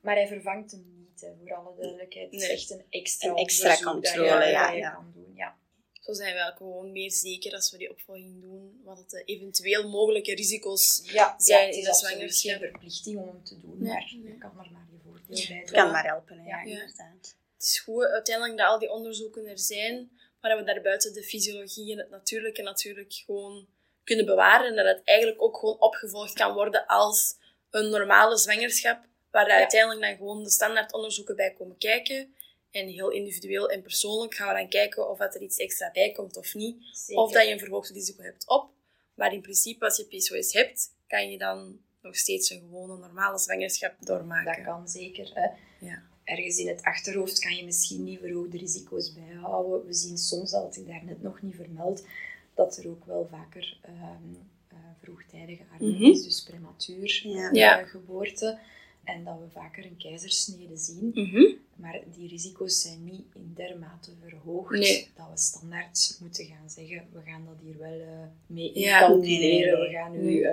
[0.00, 2.32] Maar hij vervangt hem niet, hè, voor alle duidelijkheid.
[2.32, 4.90] Het is echt een extra, een extra controle je, ja, ja.
[4.90, 5.32] kan doen.
[5.34, 5.56] Ja.
[5.92, 10.34] Zo zijn we gewoon meer zeker als we die opvolging doen, wat de eventueel mogelijke
[10.34, 12.20] risico's ja, zijn in de zwangerschap.
[12.20, 14.86] Het is geen verplichting om hem te doen, maar je kan er maar
[15.28, 17.36] het kan maar helpen, ja, inderdaad.
[17.54, 20.10] Het is goed uiteindelijk dat al die onderzoeken er zijn,
[20.40, 23.66] maar dat we daarbuiten de fysiologie en het natuurlijke natuurlijk gewoon
[24.04, 27.36] kunnen bewaren en dat het eigenlijk ook gewoon opgevolgd kan worden als
[27.70, 32.34] een normale zwangerschap, waar uiteindelijk dan gewoon de standaard onderzoeken bij komen kijken.
[32.70, 36.36] En heel individueel en persoonlijk gaan we dan kijken of er iets extra bij komt
[36.36, 36.76] of niet.
[37.14, 38.70] Of dat je een verhoogd risico hebt op.
[39.14, 43.38] Maar in principe, als je PCOS hebt, kan je dan nog steeds een gewone normale
[43.38, 44.64] zwangerschap doormaken.
[44.64, 45.30] Dat kan zeker.
[45.34, 45.48] Hè?
[45.86, 46.02] Ja.
[46.24, 49.86] Ergens in het achterhoofd kan je misschien niet verhoogde risico's bijhouden.
[49.86, 52.06] We zien soms, dat had ik daarnet nog niet vermeld,
[52.54, 54.38] dat er ook wel vaker um,
[54.72, 56.12] uh, vroegtijdige armoede mm -hmm.
[56.12, 57.20] is, dus prematuur
[57.52, 57.80] ja.
[57.80, 58.58] Uh, geboorte.
[59.04, 61.10] En dat we vaker een keizersnede zien.
[61.14, 61.56] Mm -hmm.
[61.76, 65.10] Maar die risico's zijn niet in dermate verhoogd nee.
[65.16, 69.80] dat we standaard moeten gaan zeggen, we gaan dat hier wel uh, mee incalculeren.
[69.80, 70.46] We gaan nu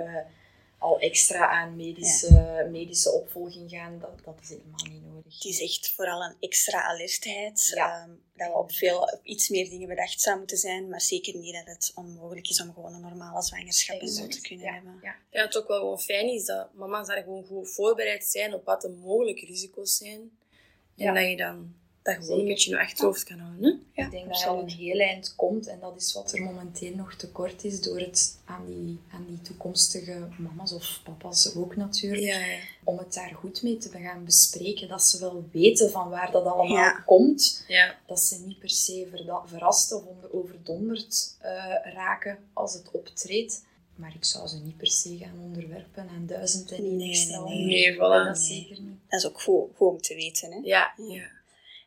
[0.78, 5.34] al extra aan medische, medische opvolging gaan, dat, dat is helemaal niet nodig.
[5.34, 7.72] Het is echt vooral een extra alertheid.
[7.74, 11.66] Ehm, dat we op veel, iets meer dingen bedachtzaam moeten zijn, maar zeker niet dat
[11.66, 14.98] het onmogelijk is om gewoon een normale zwangerschap en zo te kunnen hebben.
[15.02, 15.16] Ja.
[15.30, 18.64] ja, het ook wel gewoon fijn is dat mama's daar gewoon goed voorbereid zijn op
[18.64, 20.30] wat de mogelijke risico's zijn.
[20.96, 21.74] En dat je dan
[22.06, 23.86] dat gewoon een beetje je achterhoofd kan houden.
[23.92, 26.42] Ja, ik denk dat je al een heel eind komt en dat is wat er
[26.42, 31.76] momenteel nog tekort is door het aan die, aan die toekomstige mama's of papa's ook
[31.76, 32.58] natuurlijk, ja, ja.
[32.84, 34.88] om het daar goed mee te gaan bespreken.
[34.88, 37.64] Dat ze wel weten van waar dat allemaal komt.
[38.06, 39.08] Dat ze niet per se
[39.46, 43.64] verrast of overdonderd uh, raken als het optreedt.
[43.94, 47.94] Maar ik zou ze niet per se gaan onderwerpen aan duizend en nee, nee, nee,
[47.94, 48.26] voilà.
[48.26, 48.98] Dat zeker niet.
[49.08, 50.52] Dat is ook goed, goed om te weten.
[50.52, 50.58] Hè?
[50.62, 51.34] Ja, ja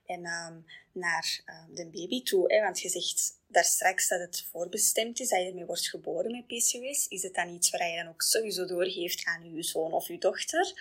[0.09, 2.53] en um, naar um, de baby toe.
[2.53, 2.61] Hè?
[2.61, 6.47] Want je zegt daar straks dat het voorbestemd is, dat je ermee wordt geboren met
[6.47, 7.07] PCOS.
[7.07, 10.17] Is het dan iets waar je dan ook sowieso doorgeeft aan je zoon of je
[10.17, 10.73] dochter?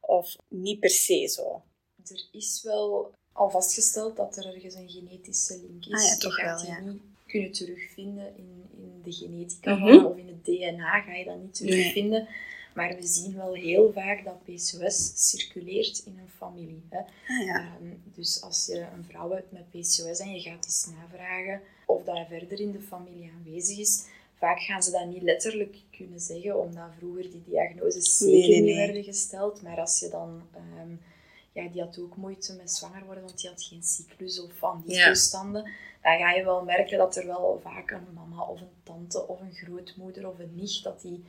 [0.00, 1.62] Of niet per se zo?
[2.04, 6.02] Er is wel al vastgesteld dat er ergens een genetische link is.
[6.02, 9.82] Ah, ja, toch je gaat wel, die niet kunnen terugvinden in, in de genetica mm
[9.82, 10.04] -hmm.
[10.04, 12.22] of in het DNA ga je dat niet terugvinden.
[12.22, 12.52] Nee.
[12.74, 16.82] Maar we zien wel heel vaak dat PCOS circuleert in een familie.
[16.88, 16.98] Hè.
[16.98, 17.76] Ah, ja.
[17.80, 22.04] um, dus als je een vrouw hebt met PCOS en je gaat eens navragen of
[22.04, 24.04] dat verder in de familie aanwezig is,
[24.38, 28.62] vaak gaan ze dat niet letterlijk kunnen zeggen, omdat vroeger die diagnoses zeker nee, nee,
[28.62, 29.62] niet werden gesteld.
[29.62, 30.42] Maar als je dan...
[30.80, 31.00] Um,
[31.54, 34.82] ja, die had ook moeite met zwanger worden, want die had geen cyclus of van
[34.86, 35.06] die ja.
[35.06, 35.62] toestanden.
[36.02, 39.40] Dan ga je wel merken dat er wel vaak een mama of een tante of
[39.40, 41.24] een grootmoeder of een nicht, dat die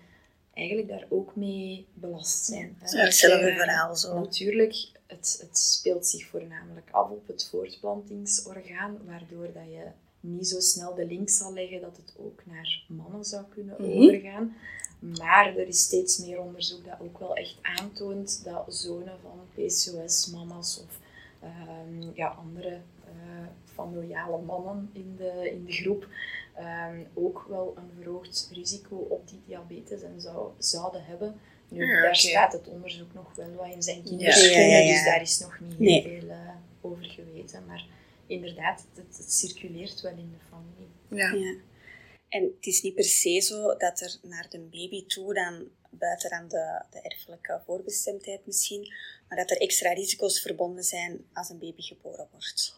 [0.55, 2.77] eigenlijk daar ook mee belast zijn.
[2.79, 2.99] Hè.
[2.99, 4.19] Hetzelfde verhaal zo.
[4.19, 9.85] Natuurlijk, het, het speelt zich voornamelijk af op het voortplantingsorgaan, waardoor dat je
[10.19, 13.91] niet zo snel de link zal leggen dat het ook naar mannen zou kunnen mhm.
[13.91, 14.55] overgaan.
[14.99, 20.83] Maar er is steeds meer onderzoek dat ook wel echt aantoont dat zonen van PCOS-mama's
[20.83, 20.99] of
[21.41, 26.07] ehm, ja, andere uh, familiale mannen in de, in de groep
[26.55, 31.39] ehm, ook wel een verhoogd risico op die diabetes en zou, zouden hebben.
[31.69, 34.93] Nu, daar staat het onderzoek nog wel wat in zijn kinderschoenen, ja.
[34.93, 36.49] dus daar is nog niet heel veel uh,
[36.81, 37.65] over geweten.
[37.65, 37.85] Maar
[38.27, 41.33] inderdaad, het, het, circuleert wel in de familie.
[41.33, 41.59] Ja.
[42.29, 46.31] En het is niet per se zo dat er naar de baby toe dan, buiten
[46.31, 48.93] aan de, de erfelijke voorbestemdheid misschien,
[49.27, 52.75] maar dat er extra risico's verbonden zijn als een baby geboren wordt.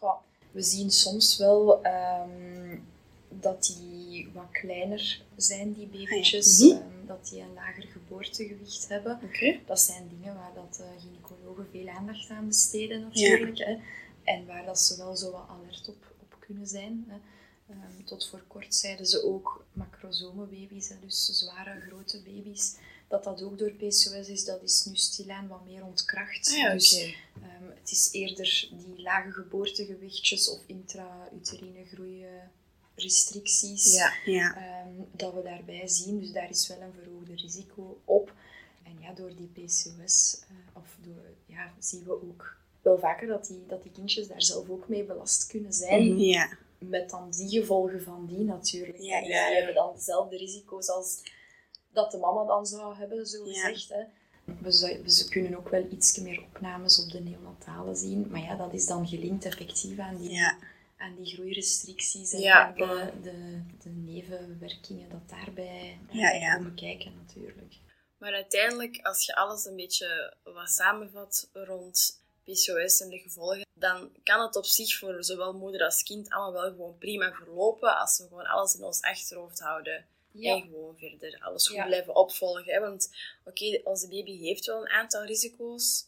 [0.50, 2.86] we zien soms wel um,
[3.28, 6.62] dat die wat kleiner zijn, die babytjes.
[6.62, 9.20] Ah, ehm, dat die een lager geboortegewicht hebben.
[9.66, 13.58] Dat zijn dingen waar dat, uh, gynaecologen veel aandacht aan besteden natuurlijk.
[13.58, 13.76] Hè.
[14.24, 17.04] En waar dat ze wel zo wat alert op, op kunnen zijn.
[17.08, 17.16] Hè.
[17.70, 22.76] Um, tot voor kort zeiden ze ook macrosomenbaby's, dus zware, grote baby's,
[23.08, 24.44] dat dat ook door PCOS is.
[24.44, 26.54] Dat is nu stilaan wat meer ontkracht.
[26.56, 31.84] Ah, dus um, het is eerder die lage geboortegewichtjes of intra-uterine
[32.98, 34.82] groeirestricties ja, ja.
[34.86, 36.20] Um, dat we daarbij zien.
[36.20, 38.32] Dus daar is wel een verhoogde risico op.
[38.84, 43.46] En ja, door die PCOS, uh, of door, ja, zien we ook wel vaker dat
[43.46, 46.12] die, dat die kindjes daar zelf ook mee belast kunnen zijn.
[46.12, 46.18] Mhm.
[46.18, 48.98] Ja met dan die gevolgen van die natuurlijk.
[48.98, 51.22] Ja, dus die hebben dan dezelfde risico's als
[51.92, 53.88] dat de mama dan zou hebben, zo gezegd.
[53.88, 54.02] Hè.
[54.44, 58.72] We, we kunnen ook wel iets meer opnames op de neonatale zien, maar ja, dat
[58.72, 60.40] is dan gelinkt effectief aan die,
[60.98, 62.40] aan die groeirestricties en
[62.76, 67.74] de, de, de, nevenwerkingen dat daarbij ja, komen kijken natuurlijk.
[68.18, 74.10] Maar uiteindelijk, als je alles een beetje wat samenvat rond PCOS en de gevolgen, dan
[74.22, 78.18] kan het op zich voor zowel moeder als kind allemaal wel gewoon prima verlopen als
[78.18, 80.06] we gewoon alles in ons achterhoofd houden.
[80.40, 82.72] En gewoon verder alles goed blijven opvolgen.
[82.72, 82.80] Hè?
[82.80, 83.10] Want
[83.44, 86.06] oké, onze baby heeft wel een aantal risico's,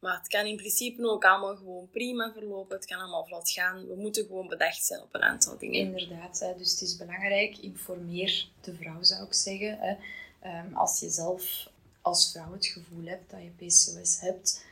[0.00, 2.76] maar het kan in principe ook allemaal gewoon prima verlopen.
[2.76, 3.86] Het kan allemaal vlot gaan.
[3.86, 5.80] We moeten gewoon bedacht zijn op een aantal dingen.
[5.80, 7.58] Inderdaad, dus het is belangrijk.
[7.58, 9.98] Informeer de vrouw, zou ik zeggen.
[10.44, 14.64] Um, als je zelf als vrouw het gevoel hebt dat je PCOS hebt,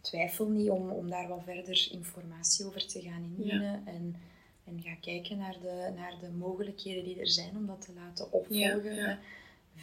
[0.00, 3.82] twijfel niet om, om daar wat verder informatie over te gaan indienen.
[3.86, 4.16] En,
[4.64, 8.32] en ga kijken naar de, naar de mogelijkheden die er zijn om dat te laten
[8.32, 9.18] opvolgen.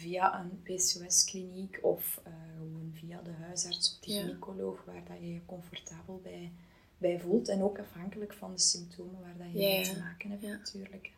[0.00, 5.32] Via een PCOS-kliniek of uh, gewoon via de huisarts of de gynaecoloog, waar dat je
[5.32, 6.52] je comfortabel bij,
[6.98, 7.48] bij voelt.
[7.48, 11.10] En ook afhankelijk van de symptomen waar dat je mee te maken hebt, natuurlijk.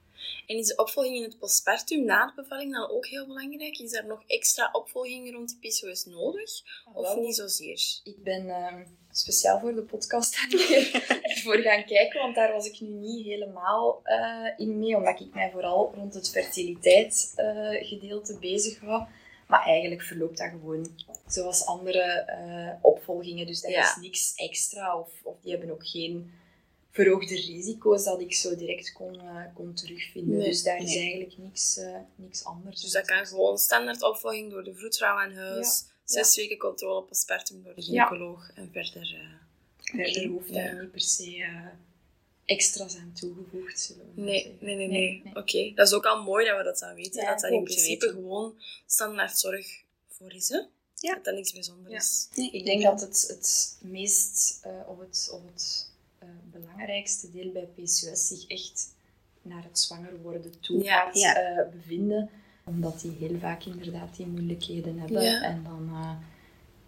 [0.46, 3.78] En is de opvolging in het postpartum na de bevalling dan ook heel belangrijk?
[3.78, 6.50] Is er nog extra opvolging rond die PCOS nodig?
[6.84, 8.00] Ah, of niet zozeer?
[8.04, 10.36] Ik ben ehm, speciaal voor de podcast
[11.42, 15.34] voor gaan kijken, want daar was ik nu niet helemaal uh, in mee, omdat ik
[15.34, 19.04] mij vooral rond het fertiliteitsgedeelte uh, bezig hou.
[19.46, 23.46] Maar eigenlijk verloopt dat gewoon zoals andere uh, opvolgingen.
[23.46, 26.32] Dus dat is niks extra, of, of die hebben ook geen
[26.90, 30.38] verhoogde risico's dat ik zo direct kon, uh, kon terugvinden.
[30.38, 32.80] dus daar is eigenlijk niks, uh, niks anders.
[32.80, 37.62] Dus dat kan gewoon standaard opvolging door de vroedvrouw aan huis, zes weken controle postpartum
[37.62, 39.40] door de gynaecoloog en verder...
[39.92, 41.50] Uh, verder hoeft daar niet per se
[42.44, 46.56] extra's aan toegevoegd zullen nee, nee, nee, nee, Oké, dat is ook al mooi dat
[46.56, 47.24] we dat zouden weten.
[47.24, 48.54] dat dat in principe gewoon
[48.86, 50.60] standaard zorg voor is, hè?
[50.94, 51.14] Ja.
[51.14, 52.28] Dat dat niks bijzonders is.
[52.36, 55.90] Nee, ik denk dat het, het meest, of het, of het
[56.22, 58.94] uh, belangrijkste deel bij PCOS zich echt
[59.42, 62.30] naar het zwanger worden toe gaat eh, bevinden.
[62.64, 65.42] Omdat die heel vaak inderdaad die moeilijkheden hebben.
[65.42, 66.16] En dan uh,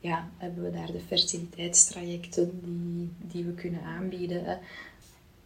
[0.05, 4.59] ja, hebben we daar de fertiliteitstrajecten die, die we kunnen aanbieden.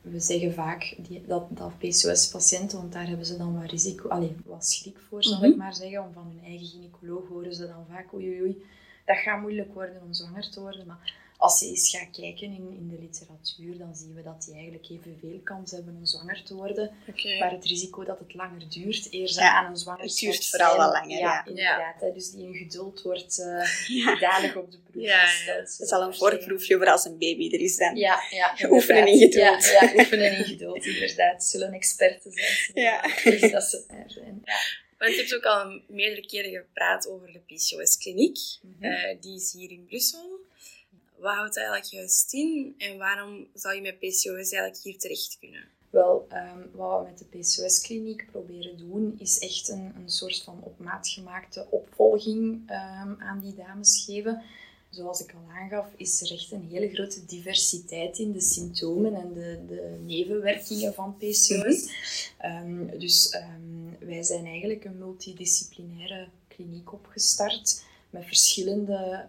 [0.00, 4.30] We zeggen vaak die, dat, dat PCOS-patiënten, want daar hebben ze dan wat risico, allez,
[4.44, 5.58] wat schrik voor, zal ik mhm.
[5.58, 6.02] maar zeggen.
[6.02, 8.62] Om van hun eigen gynaecoloog horen ze dan vaak, oei oei oei,
[9.04, 10.86] dat gaat moeilijk worden om zwanger te worden.
[10.86, 14.55] Maar als je eens gaat kijken in, in de literatuur, dan zien we dat die
[14.55, 16.90] eigenlijk evenveel kans hebben om zwanger te worden.
[17.38, 20.77] Maar het risico dat het langer duurt, eer ze aan een zwangerschap Het duurt vooral
[20.77, 21.46] wel langer, ja.
[21.46, 22.01] inderdaad.
[22.01, 23.38] Hè, dus die een geduld wordt
[23.88, 25.68] uh, danig op de proef gesteld.
[25.68, 27.96] Het is al een voorproefje voor als een baby er is dan.
[27.96, 28.57] Ja, ja.
[28.70, 29.64] Oefenen in geduld.
[29.64, 31.44] Ja, ja, oefenen in geduld, inderdaad.
[31.44, 32.85] Zullen experten zijn.
[32.85, 33.03] Ja.
[33.24, 34.42] Dus dat ze zijn.
[34.44, 34.57] Ja.
[34.98, 38.38] Want je hebt ook al meerdere keren gepraat over de PCOS-kliniek.
[38.62, 38.85] Mhm.
[38.85, 40.38] Eh, die is hier in Brussel
[41.20, 45.68] wat houdt eigenlijk juist in en waarom zou je met PCOS eigenlijk hier terecht kunnen?
[45.90, 50.59] Wel, ehm, wat we met de PCOS-kliniek proberen doen, is echt een, een soort van
[50.62, 54.42] op maat gemaakte opvolging ehm, aan die dames geven.
[54.90, 59.33] Zoals ik al aangaf, is er echt een hele grote diversiteit in de symptomen en
[59.33, 61.90] de, de nevenwerkingen van PCOS.
[62.38, 63.38] Ehm, dus
[63.98, 69.28] wij zijn eigenlijk een multidisciplinaire kliniek opgestart met verschillende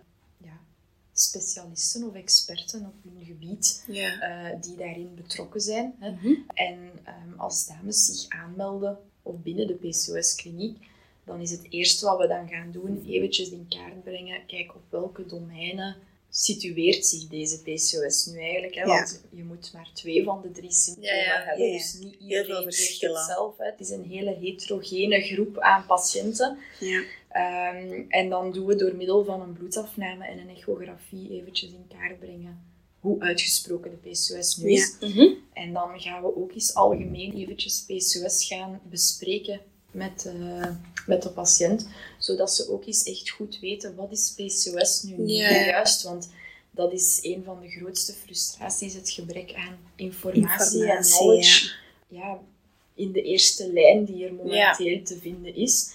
[1.22, 5.96] specialisten of experten op hun gebied eh, die daarin betrokken zijn.
[6.00, 6.12] Hè.
[6.12, 6.34] Mhm.
[6.54, 10.88] En um, als dames zich aanmelden of binnen de PCOS-kliniek,
[11.26, 14.82] dan is het eerste wat we dan gaan doen, eventjes in kaart brengen, kijk op
[14.90, 15.96] welke domeinen
[16.30, 18.76] situeert zich deze PCOS nu eigenlijk?
[18.76, 18.86] Hè?
[18.86, 23.02] Want je moet maar twee van de drie symptomen ja, hebben, dus niet iedereen heeft
[23.02, 23.66] hetzelfde.
[23.66, 26.58] Het is een hele heterogene groep aan patiënten.
[26.82, 31.88] Um, en dan doen we door middel van een bloedafname en een echografie eventjes in
[31.88, 32.68] kaart brengen
[33.00, 34.98] hoe uitgesproken de PCOS nu is.
[35.00, 35.28] Mhm.
[35.54, 39.62] En dan gaan we ook eens algemeen eventjes PCOS gaan bespreken
[39.92, 40.66] met, uh,
[41.06, 45.50] met de patiënt, zodat ze ook eens echt goed weten wat is PCOS nu ja.
[45.50, 46.30] juist, want
[46.72, 51.72] dat is een van de grootste frustraties, het gebrek aan informatie, en knowledge
[52.08, 52.40] ja.
[52.94, 55.94] in de eerste lijn die er momenteel te vinden is.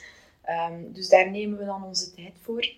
[0.49, 2.73] Um, dus daar nemen we dan onze tijd voor.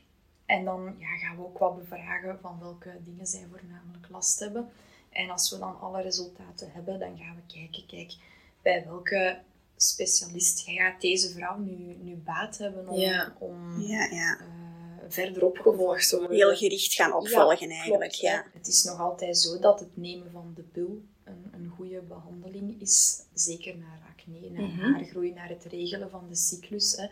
[0.46, 4.70] En dan ja, gaan we ook wat bevragen van welke dingen zij voornamelijk last hebben.
[5.10, 8.14] En als we dan alle resultaten hebben, dan gaan we kijken, kijk,
[8.62, 9.38] bij welke
[9.76, 14.38] specialist gaat deze vrouw nu, nu baat hebben om, om ja, ja.
[14.40, 14.46] Uh,
[15.08, 16.36] verder opgevolgd te worden.
[16.36, 18.12] Heel gericht gaan opvolgen eigenlijk.
[18.12, 18.44] ja.
[18.52, 22.80] Het is nog altijd zo dat het nemen van de pil een, een goede behandeling
[22.80, 23.22] is.
[23.34, 26.96] Zeker naar acne, naar mm haargroei, naar het regelen van de cyclus.
[26.96, 27.06] Hè.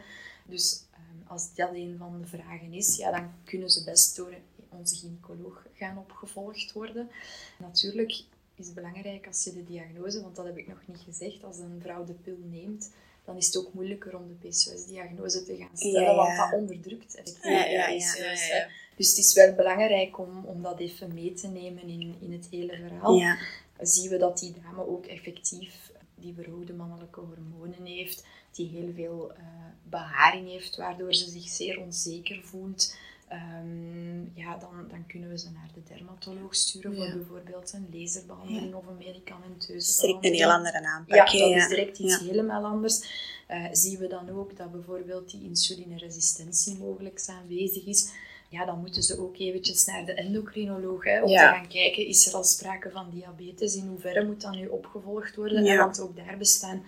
[0.45, 4.35] Dus um, als dat een van de vragen is, ja, dan kunnen ze best door
[4.69, 7.11] onze gynaecoloog gaan opgevolgd worden.
[7.59, 8.25] Natuurlijk
[8.57, 11.81] is belangrijk als je de diagnose, want dat heb ik nog niet gezegd, als een
[11.83, 12.91] vrouw de pil neemt,
[13.25, 17.45] dan is het ook moeilijker om de PCOS-diagnose te gaan stellen, want dat onderdrukt effectief
[17.45, 21.83] ja, ja, ja, Dus het is wel belangrijk om, om dat even mee te nemen
[21.83, 23.37] in, in het hele verhaal.
[23.81, 29.33] Zien we dat die dame ook effectief die verhoogde mannelijke hormonen heeft, die heel veel
[29.33, 29.45] uh,
[29.83, 32.97] beharing heeft, waardoor ze zich zeer onzeker voelt.
[33.35, 38.75] Um, ja, dan, dan kunnen we ze naar de dermatoloog sturen voor bijvoorbeeld een laserbehandeling
[38.75, 41.29] of een medicamenteuze Direct een heel andere aanpak.
[41.29, 43.23] Ja, dat is direct iets helemaal anders.
[43.51, 48.13] Uh, zien we dan ook dat bijvoorbeeld die insulineresistentie mogelijk aanwezig is.
[48.49, 52.27] Ja, dan moeten ze ook eventjes naar de endocrinoloog hè, om te gaan kijken, is
[52.27, 53.77] er al sprake van diabetes?
[53.77, 55.77] In hoeverre moet dat nu opgevolgd worden?
[55.77, 56.85] Want ook daar bestaan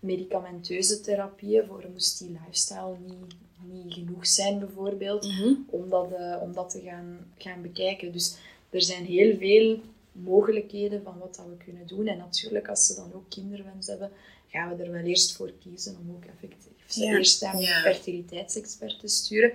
[0.00, 3.34] medicamenteuze therapieën voor moest die lifestyle niet
[3.68, 5.54] niet genoeg zijn, bijvoorbeeld, mhm.
[5.66, 8.12] om, dat, uh, om dat te gaan, gaan bekijken.
[8.12, 8.36] Dus
[8.70, 9.80] er zijn heel veel
[10.12, 12.06] mogelijkheden van wat dat we kunnen doen.
[12.06, 14.10] En natuurlijk, als ze dan ook kinderwens hebben,
[14.48, 19.00] gaan we er wel eerst voor kiezen om ook effectief ze eerst naar een fertiliteitsexpert
[19.00, 19.52] te sturen.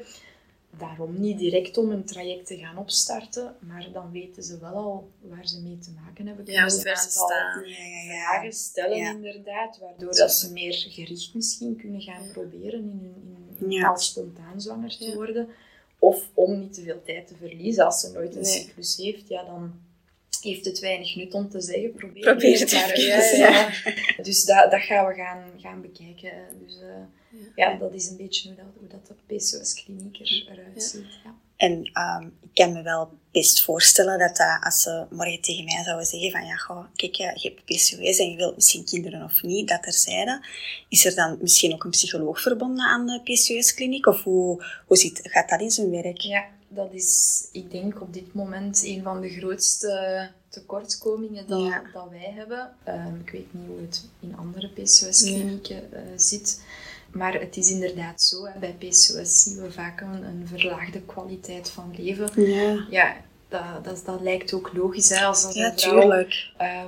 [0.77, 5.09] Daarom niet direct om een traject te gaan opstarten, maar dan weten ze wel al
[5.21, 6.45] waar ze mee te maken hebben.
[6.45, 7.27] Ja, ze aantal
[8.07, 13.87] vragen stellen inderdaad, waardoor dat ze meer gericht misschien kunnen gaan proberen in hun, ja.
[13.87, 15.47] al spontaan zwanger te worden.
[15.99, 17.85] Of om niet te veel tijd te verliezen.
[17.85, 19.73] Als ze nooit een cyclus heeft, ja, dan
[20.41, 21.93] heeft het weinig nut om te zeggen.
[21.93, 22.99] Probeer, Probeer het maar.
[22.99, 23.69] Ja, ja.
[24.23, 26.31] Dus dat, dat gaan we gaan, gaan bekijken.
[26.65, 27.77] Dus uh, ja.
[27.77, 31.05] dat is een beetje hoe dat, hoe dat de PCOS-kliniek eruit ziet.
[31.57, 35.83] En um, ik kan me wel best voorstellen dat, dat als ze morgen tegen mij
[35.83, 39.43] zouden zeggen van ja, goh, kijk, je hebt PCOS en je wilt misschien kinderen of
[39.43, 40.45] niet, dat er zeiden.
[40.89, 44.05] Is er dan misschien ook een psycholoog verbonden aan de PCOS-kliniek?
[44.05, 46.21] Of hoe, hoe zit, gaat dat in zijn werk?
[46.21, 52.09] Ja, dat is, ik denk, op dit moment een van de grootste tekortkomingen dat, dat
[52.09, 52.75] wij hebben.
[52.87, 56.61] Um, ik weet niet hoe het in andere PCOS-klinieken uh, zit.
[57.15, 61.69] Maar het is inderdaad zo, hè, bij PCOS zien we vaak een, een verlaagde kwaliteit
[61.69, 62.41] van leven.
[62.51, 62.85] Ja.
[62.89, 63.15] ja
[63.47, 66.25] dat, dat, dat lijkt ook logisch, hè, als, als een vrouw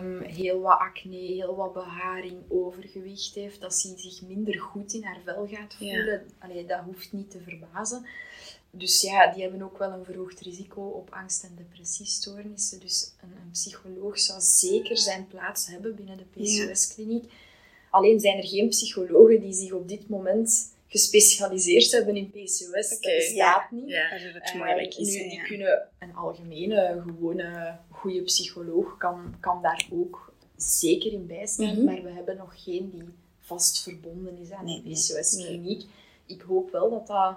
[0.01, 5.03] um, heel wat acne, heel wat beharing, overgewicht heeft, dat ze zich minder goed in
[5.03, 6.25] haar vel gaat voelen.
[6.53, 6.63] Ja.
[6.67, 8.05] dat hoeft niet te verbazen.
[8.71, 12.79] Dus ja, die hebben ook wel een verhoogd risico op angst- en depressiestoornissen.
[12.79, 17.31] Dus een, een psycholoog zou zeker zijn plaats hebben binnen de PCOS-kliniek.
[17.89, 22.89] Alleen zijn er geen psychologen die zich op dit moment gespecialiseerd hebben in PCOS.
[22.89, 23.89] dat bestaat niet.
[23.89, 25.15] Ja, dat het moeilijk is.
[25.15, 31.75] nu, die kunnen een algemene, gewone, goede psycholoog kan, kan daar ook zeker in bijstaan.
[31.75, 31.83] Mhm.
[31.83, 33.03] Maar we hebben nog geen die
[33.39, 35.83] vast verbonden is aan de PCOS-kliniek.
[36.25, 37.35] Ik hoop wel dat dat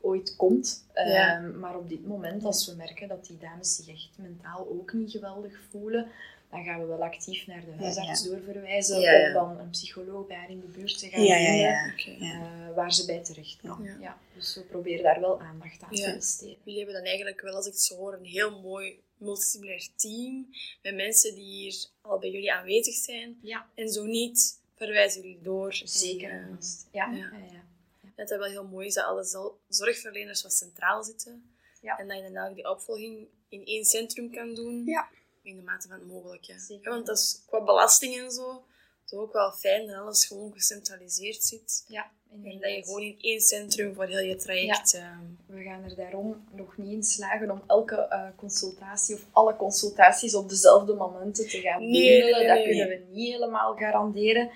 [0.00, 0.86] ooit komt.
[0.92, 4.92] Ehm, maar op dit moment, als we merken dat die dames zich echt mentaal ook
[4.92, 6.06] niet geweldig voelen,
[6.50, 10.50] dan gaan we wel actief naar de huisarts doorverwijzen of dan een psycholoog bij haar
[10.50, 13.96] in de buurt te gaan vinden uh, waar ze bij terecht kan.
[14.00, 14.18] Ja.
[14.34, 16.56] Dus we proberen daar wel aandacht aan te besteden.
[16.62, 20.46] Jullie hebben dan eigenlijk wel, als ik het zo hoor, een heel mooi multidisciplinair team
[20.82, 23.40] met mensen die hier al bij jullie aanwezig zijn.
[23.74, 25.80] En zo niet, verwijzen jullie door.
[25.84, 26.30] Zeker.
[26.30, 26.58] En,
[26.92, 27.12] ja.
[27.12, 27.30] ja.
[28.14, 31.50] Het wel heel mooi is dat alle zorgverleners wat centraal zitten.
[31.80, 31.98] Ja.
[31.98, 34.84] En dat je dan die opvolging in één centrum kan doen.
[34.84, 35.08] Ja.
[35.48, 36.80] In de mate van het mogelijke.
[36.82, 38.64] Want dat is qua belasting en zo,
[39.02, 41.84] het is ook wel fijn dat alles gewoon gecentraliseerd zit.
[41.86, 44.90] Ja, en dat je gewoon in één centrum voor heel je traject...
[44.90, 44.98] Ja.
[44.98, 49.56] Ehm, we gaan er daarom nog niet in slagen om elke uh, consultatie of alle
[49.56, 52.46] consultaties op dezelfde momenten te gaan nee, bundelen.
[52.46, 54.50] dat kunnen we niet helemaal garanderen.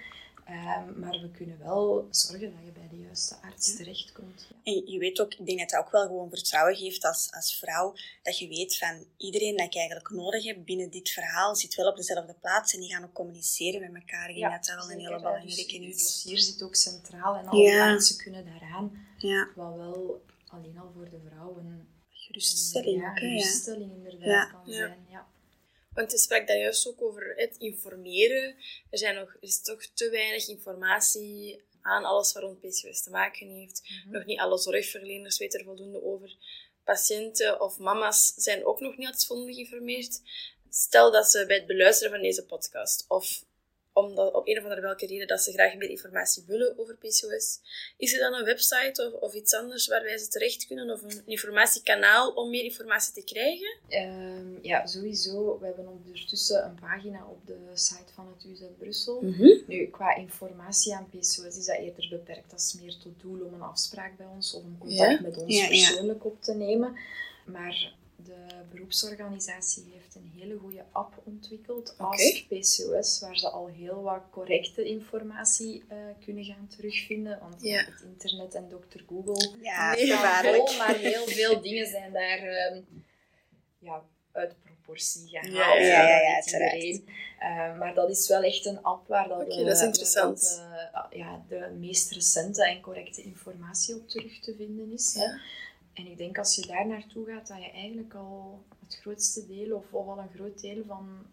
[0.48, 4.46] Um, maar we kunnen wel zorgen dat je bij de juiste arts terechtkomt.
[4.48, 4.56] Ja.
[4.62, 7.58] En je weet ook, ik denk dat het ook wel gewoon vertrouwen geeft als, als
[7.58, 11.74] vrouw, dat je weet van iedereen dat ik eigenlijk nodig heb binnen dit verhaal zit
[11.74, 14.28] wel op dezelfde plaats en die gaan ook communiceren met elkaar.
[14.28, 15.78] Ik denk dat dat wel een hele belangrijke dus is.
[15.78, 17.86] Het dossier zit ook centraal en alle ja.
[17.86, 19.06] mensen kunnen daaraan.
[19.16, 19.48] Ja.
[19.54, 25.06] Wat wel alleen al voor de vrouw een geruststelling, een, geruststelling inderdaad kan zijn.
[25.08, 25.26] Ja.
[25.94, 28.56] Want je sprak daar juist ook over het informeren.
[28.90, 33.10] Er, zijn nog, er is toch te weinig informatie aan alles wat rond PCOS te
[33.10, 33.82] maken heeft.
[33.82, 34.12] Mhm.
[34.12, 36.36] Nog niet alle zorgverleners weten er voldoende over.
[36.84, 40.20] Patiënten of mama's zijn ook nog niet altijd voldoende geïnformeerd.
[40.70, 43.44] Stel dat ze bij het beluisteren van deze podcast of
[43.92, 47.60] omdat op een of andere welke reden dat ze graag meer informatie willen over PCOS.
[47.96, 51.02] Is er dan een website of, of iets anders waar wij ze terecht kunnen of
[51.02, 53.78] een informatiekanaal om meer informatie te krijgen?
[53.88, 55.58] Um, ja, sowieso.
[55.58, 59.20] We hebben ondertussen een pagina op de site van het UZ Brussel.
[59.20, 59.48] Mhm.
[59.66, 62.50] Nu, qua informatie aan PCOS is dat eerder beperkt.
[62.50, 65.66] Dat is meer tot doel om een afspraak bij ons of een contact met ons
[65.66, 66.96] persoonlijk op te nemen.
[67.44, 74.02] Maar de beroepsorganisatie heeft een hele goede app ontwikkeld, Ask PCOS, waar ze al heel
[74.02, 77.38] wat correcte informatie uh, kunnen gaan terugvinden.
[77.40, 77.84] Want ja.
[77.84, 80.76] het internet en dokter Google ja, gevaarlijk.
[80.78, 82.82] maar heel veel dingen zijn daar uh,
[83.78, 84.02] ja,
[84.32, 85.54] uit proportie gehaald.
[85.54, 87.08] Ja, ja, ja, ja iedereen.
[87.40, 90.62] Uh, maar dat is wel echt een app waar dat, okay, dat, is interessant.
[91.10, 95.14] ja, de meest recente en correcte informatie op terug te vinden is.
[95.14, 95.40] Ja.
[95.92, 99.76] En ik denk als je daar naartoe gaat, dat je eigenlijk al het grootste deel,
[99.76, 101.26] of, of al een groot deel van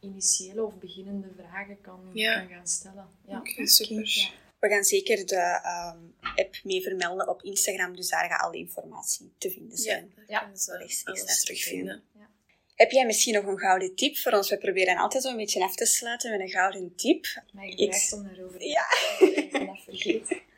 [0.00, 3.08] initiële of beginnende vragen kan, kan gaan stellen.
[3.26, 4.32] Ja, super.
[4.58, 5.98] We gaan zeker de ehm,
[6.34, 10.14] app mee vermelden op Instagram, dus daar gaat alle informatie te vinden zijn.
[10.16, 10.50] Ja, ja.
[10.84, 12.02] is eens terugvinden.
[12.12, 12.28] Ja.
[12.74, 14.50] Heb jij misschien nog een gouden tip voor ons?
[14.50, 17.42] We proberen altijd zo een beetje af te sluiten met een gouden tip.
[17.52, 18.12] Maar ik Iets...
[18.12, 18.86] om daarover te ja.
[19.26, 20.40] Ik ben dat vergeten.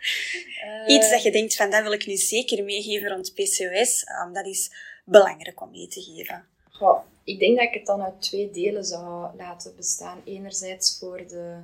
[0.87, 4.07] Iets dat je denkt van, dat wil ik nu zeker meegeven rond PCOS.
[4.25, 4.71] Um, dat is
[5.05, 6.45] belangrijk om mee te geven.
[6.71, 10.23] Goh, ik denk dat ik het dan uit twee delen zou laten bestaan.
[10.25, 11.57] Enerzijds voor de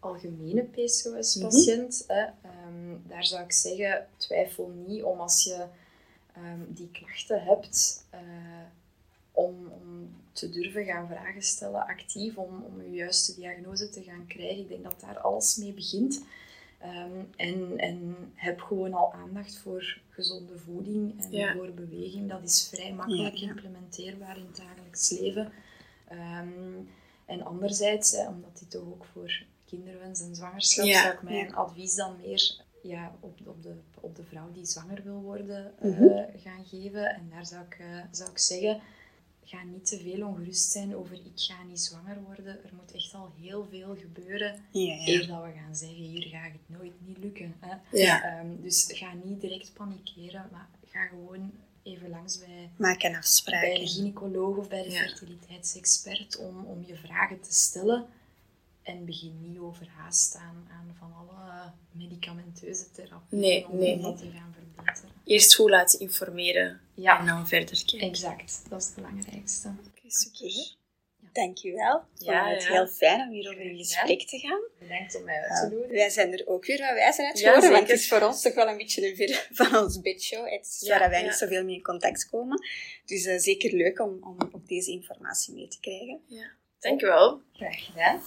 [0.00, 2.04] algemene PCOS-patiënt.
[2.06, 2.18] Mhm.
[2.66, 5.64] Um, daar zou ik zeggen, twijfel niet om als je
[6.36, 8.20] um, die klachten hebt, uh,
[9.32, 14.26] om, om, te durven gaan vragen stellen, actief, om, om je juiste diagnose te gaan
[14.28, 14.58] krijgen.
[14.58, 16.22] Ik denk dat daar alles mee begint.
[16.84, 22.28] Um, en, en heb gewoon al aandacht voor gezonde voeding en voor beweging.
[22.28, 25.52] Dat is vrij makkelijk implementeerbaar in het dagelijks leven.
[26.12, 26.88] Um,
[27.26, 31.02] en anderzijds, hè, omdat dit toch ook voor kinderwens en zwangerschap, ja.
[31.02, 35.02] zou ik mijn advies dan meer ja, op, op, de, op de vrouw die zwanger
[35.04, 37.14] wil worden uh, gaan geven.
[37.14, 38.80] En daar zou ik, uh, zou ik zeggen,
[39.50, 42.64] ga niet te veel ongerust zijn over ik ga niet zwanger worden.
[42.64, 45.06] Er moet echt al heel veel gebeuren ja, ja.
[45.06, 47.54] eer dat we gaan zeggen hier gaat het nooit niet lukken.
[47.60, 47.98] Hè?
[47.98, 48.40] Ja.
[48.40, 53.60] Um, dus ga niet direct panikeren, maar ga gewoon even langs bij, Maak een afspraak.
[53.60, 58.06] bij de gynaecoloog of bij de fertiliteitsexpert om, om je vragen te stellen.
[58.82, 64.00] En begin niet overhaast aan, aan van alle medicamenteuze therapie nee, om, nee.
[64.00, 65.09] dat te gaan verbeteren.
[65.24, 67.18] Eerst goed laten informeren ja.
[67.20, 68.08] en dan verder kijken.
[68.08, 69.68] Exact, dat is het belangrijkste.
[69.68, 70.46] Oké, okay, super.
[70.46, 70.78] Okay.
[71.32, 72.02] Dankjewel.
[72.14, 72.72] Ja, het ja.
[72.72, 74.60] heel fijn om hierover in gesprek te gaan.
[74.78, 75.88] Bedankt om mij uit te doen.
[75.88, 78.54] wij zijn er ook weer wat wijzer uit geworden, want het is voor ons toch
[78.54, 80.50] wel een beetje een ver van ons bedshow.
[80.50, 82.64] Het is waar wij niet zoveel mee in contact komen.
[83.04, 86.20] Dus uh, zeker leuk om, om ook deze informatie mee te krijgen.
[86.26, 86.50] Ja.
[86.78, 87.40] Dankjewel.
[87.52, 88.20] Graag gedaan.